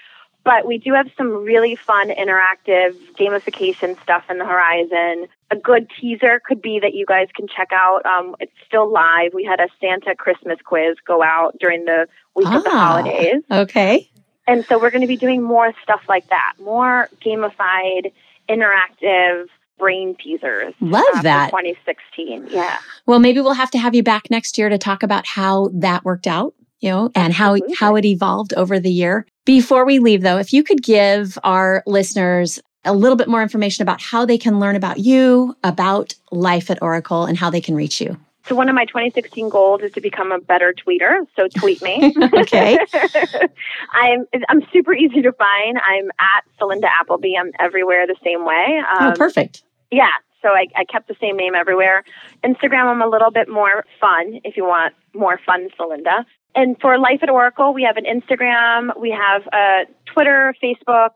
but 0.44 0.66
we 0.66 0.78
do 0.78 0.94
have 0.94 1.10
some 1.18 1.44
really 1.44 1.76
fun 1.76 2.10
interactive 2.10 2.96
gamification 3.20 4.02
stuff 4.02 4.24
in 4.30 4.38
the 4.38 4.46
horizon. 4.46 5.28
A 5.50 5.56
good 5.56 5.90
teaser 6.00 6.42
could 6.46 6.62
be 6.62 6.80
that 6.82 6.94
you 6.94 7.06
guys 7.06 7.28
can 7.36 7.48
check 7.48 7.70
out. 7.72 8.06
Um, 8.06 8.36
it's 8.40 8.52
still 8.66 8.92
live. 8.92 9.34
We 9.34 9.46
had 9.46 9.60
a 9.60 9.68
Santa 9.80 10.16
Christmas 10.16 10.60
quiz 10.66 10.98
go 11.06 11.24
out 11.24 11.58
during 11.60 11.86
the 11.86 12.08
week 12.36 12.48
ah, 12.48 12.58
of 12.58 12.64
the 12.64 12.70
ah, 12.70 12.88
holidays. 12.88 13.44
Okay. 13.50 14.10
And 14.46 14.66
so 14.66 14.80
we're 14.80 14.92
going 14.92 15.02
to 15.02 15.08
be 15.08 15.18
doing 15.18 15.42
more 15.42 15.74
stuff 15.84 16.02
like 16.08 16.28
that, 16.30 16.54
more 16.60 17.10
gamified, 17.26 18.12
interactive 18.50 19.48
brain 19.78 20.16
teasers. 20.22 20.74
Love 20.80 21.06
uh, 21.16 21.22
that. 21.22 21.50
2016. 21.50 22.48
Yeah. 22.50 22.78
Well, 23.06 23.20
maybe 23.20 23.42
we'll 23.42 23.54
have 23.54 23.72
to 23.72 23.78
have 23.78 23.94
you 23.94 24.04
back 24.04 24.30
next 24.30 24.58
year 24.58 24.70
to 24.70 24.78
talk 24.78 25.04
about 25.04 25.26
how 25.26 25.70
that 25.74 26.04
worked 26.04 26.28
out, 26.28 26.54
you 26.80 26.90
know, 26.90 27.12
and 27.16 27.34
Absolutely. 27.34 27.76
how 27.76 27.88
how 27.88 27.96
it 27.96 28.06
evolved 28.06 28.54
over 28.56 28.80
the 28.80 28.92
year. 28.92 29.26
Before 29.46 29.86
we 29.86 30.00
leave 30.00 30.24
though, 30.24 30.38
if 30.38 30.52
you 30.52 30.64
could 30.64 30.82
give 30.82 31.38
our 31.44 31.84
listeners 31.86 32.60
a 32.88 32.94
little 32.94 33.18
bit 33.18 33.28
more 33.28 33.42
information 33.42 33.84
about 33.84 34.02
how 34.02 34.26
they 34.26 34.38
can 34.38 34.60
learn 34.60 34.76
about 34.76 35.00
you, 35.00 35.56
about 35.64 36.16
life 36.32 36.72
at 36.72 36.82
Oracle 36.82 37.26
and 37.26 37.38
how 37.38 37.50
they 37.50 37.62
can 37.62 37.76
reach 37.76 38.02
you. 38.02 38.18
So 38.48 38.56
one 38.56 38.70
of 38.70 38.76
my 38.76 38.86
2016 38.86 39.50
goals 39.50 39.82
is 39.82 39.92
to 39.92 40.02
become 40.02 40.32
a 40.32 40.40
better 40.40 40.74
tweeter. 40.74 41.28
So 41.36 41.48
tweet 41.50 41.82
me. 41.82 42.14
okay. 42.34 42.78
I'm 43.92 44.26
I'm 44.48 44.62
super 44.72 44.94
easy 44.94 45.22
to 45.22 45.34
find. 45.34 45.78
I'm 45.86 46.10
at 46.20 46.46
Celinda 46.60 46.88
Appleby. 47.00 47.36
I'm 47.38 47.52
everywhere 47.60 48.08
the 48.08 48.16
same 48.24 48.46
way. 48.46 48.82
Oh, 48.96 49.06
um, 49.06 49.12
oh, 49.12 49.16
perfect. 49.18 49.64
Yeah. 49.92 50.12
So 50.42 50.50
I, 50.50 50.68
I 50.78 50.86
kept 50.86 51.08
the 51.08 51.16
same 51.20 51.36
name 51.36 51.56
everywhere. 51.56 52.04
Instagram, 52.44 52.86
I'm 52.86 53.02
a 53.02 53.08
little 53.08 53.32
bit 53.32 53.50
more 53.50 53.84
fun 54.00 54.40
if 54.44 54.56
you 54.56 54.64
want 54.64 54.94
more 55.14 55.40
fun 55.46 55.68
Celinda. 55.78 56.24
And 56.56 56.76
for 56.80 56.98
Life 56.98 57.20
at 57.22 57.30
Oracle, 57.30 57.74
we 57.74 57.84
have 57.84 57.98
an 57.98 58.06
Instagram, 58.06 59.00
we 59.00 59.12
have 59.12 59.46
a 59.54 59.86
Twitter, 60.06 60.56
Facebook, 60.64 61.12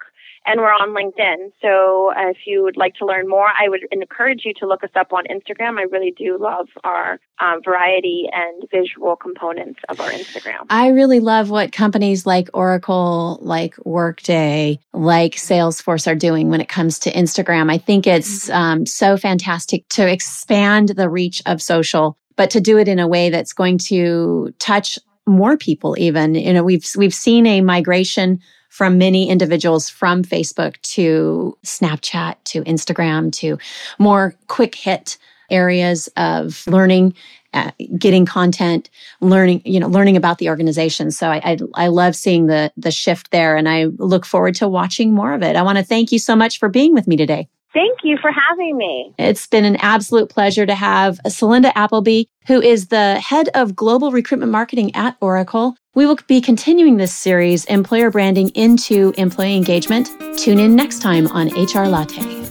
and 0.51 0.59
we're 0.59 0.67
on 0.67 0.89
LinkedIn. 0.89 1.53
So 1.61 2.11
uh, 2.11 2.29
if 2.29 2.37
you 2.45 2.61
would 2.63 2.75
like 2.75 2.95
to 2.95 3.05
learn 3.05 3.27
more, 3.27 3.47
I 3.47 3.69
would 3.69 3.81
encourage 3.91 4.41
you 4.43 4.53
to 4.55 4.67
look 4.67 4.83
us 4.83 4.89
up 4.95 5.13
on 5.13 5.23
Instagram. 5.25 5.77
I 5.79 5.83
really 5.83 6.11
do 6.11 6.37
love 6.37 6.67
our 6.83 7.19
um, 7.39 7.61
variety 7.63 8.25
and 8.31 8.63
visual 8.69 9.15
components 9.15 9.79
of 9.87 10.01
our 10.01 10.09
Instagram. 10.09 10.65
I 10.69 10.89
really 10.89 11.21
love 11.21 11.49
what 11.49 11.71
companies 11.71 12.25
like 12.25 12.49
Oracle, 12.53 13.39
like 13.41 13.75
Workday, 13.85 14.79
like 14.91 15.35
Salesforce 15.35 16.05
are 16.05 16.15
doing 16.15 16.49
when 16.49 16.59
it 16.59 16.67
comes 16.67 16.99
to 16.99 17.11
Instagram. 17.11 17.71
I 17.71 17.77
think 17.77 18.05
it's 18.05 18.49
mm-hmm. 18.49 18.55
um, 18.55 18.85
so 18.85 19.15
fantastic 19.15 19.87
to 19.89 20.11
expand 20.11 20.89
the 20.89 21.09
reach 21.09 21.41
of 21.45 21.61
social 21.61 22.17
but 22.37 22.49
to 22.49 22.61
do 22.61 22.79
it 22.79 22.87
in 22.87 22.97
a 22.97 23.07
way 23.07 23.29
that's 23.29 23.53
going 23.53 23.77
to 23.77 24.51
touch 24.57 24.97
more 25.27 25.57
people 25.57 25.95
even 25.99 26.33
you 26.33 26.51
know 26.51 26.63
we've 26.63 26.89
we've 26.97 27.13
seen 27.13 27.45
a 27.45 27.61
migration 27.61 28.39
from 28.71 28.97
many 28.97 29.29
individuals 29.29 29.89
from 29.89 30.23
Facebook 30.23 30.81
to 30.81 31.57
Snapchat 31.65 32.36
to 32.45 32.63
Instagram 32.63 33.31
to 33.34 33.57
more 33.99 34.34
quick 34.47 34.75
hit 34.75 35.17
areas 35.49 36.10
of 36.15 36.65
learning 36.67 37.13
uh, 37.53 37.71
getting 37.97 38.25
content 38.25 38.89
learning 39.19 39.62
you 39.65 39.77
know 39.77 39.89
learning 39.89 40.15
about 40.15 40.38
the 40.38 40.47
organization. 40.47 41.12
So 41.12 41.29
I, 41.29 41.41
I, 41.43 41.57
I 41.75 41.88
love 41.88 42.15
seeing 42.15 42.47
the 42.47 42.71
the 42.77 42.91
shift 42.91 43.31
there 43.31 43.57
and 43.57 43.67
i 43.67 43.86
look 43.97 44.25
forward 44.25 44.55
to 44.55 44.69
watching 44.69 45.13
more 45.13 45.34
of 45.34 45.43
it. 45.43 45.57
I 45.57 45.62
want 45.62 45.77
to 45.77 45.84
thank 45.84 46.13
you 46.13 46.19
so 46.19 46.34
much 46.34 46.57
for 46.57 46.69
being 46.69 46.93
with 46.93 47.07
me 47.07 47.17
today 47.17 47.49
Thank 47.73 47.99
you 48.03 48.17
for 48.21 48.31
having 48.31 48.77
me. 48.77 49.13
It's 49.17 49.47
been 49.47 49.63
an 49.63 49.77
absolute 49.77 50.29
pleasure 50.29 50.65
to 50.65 50.75
have 50.75 51.19
Celinda 51.25 51.71
Appleby, 51.75 52.25
who 52.47 52.62
is 52.62 52.88
the 52.88 53.19
head 53.19 53.49
of 53.53 53.75
global 53.75 54.12
recruitment 54.12 54.51
marketing 54.51 54.93
at 54.93 55.15
Oracle. 55.21 55.75
We 55.95 56.05
will 56.05 56.17
be 56.27 56.41
continuing 56.41 56.97
this 56.97 57.15
series, 57.15 57.65
Employer 57.65 58.12
Branding 58.12 58.49
into 58.49 59.13
Employee 59.17 59.55
Engagement. 59.55 60.10
Tune 60.38 60.60
in 60.60 60.75
next 60.75 61.01
time 61.01 61.27
on 61.27 61.47
HR 61.47 61.88
Latte. 61.88 62.50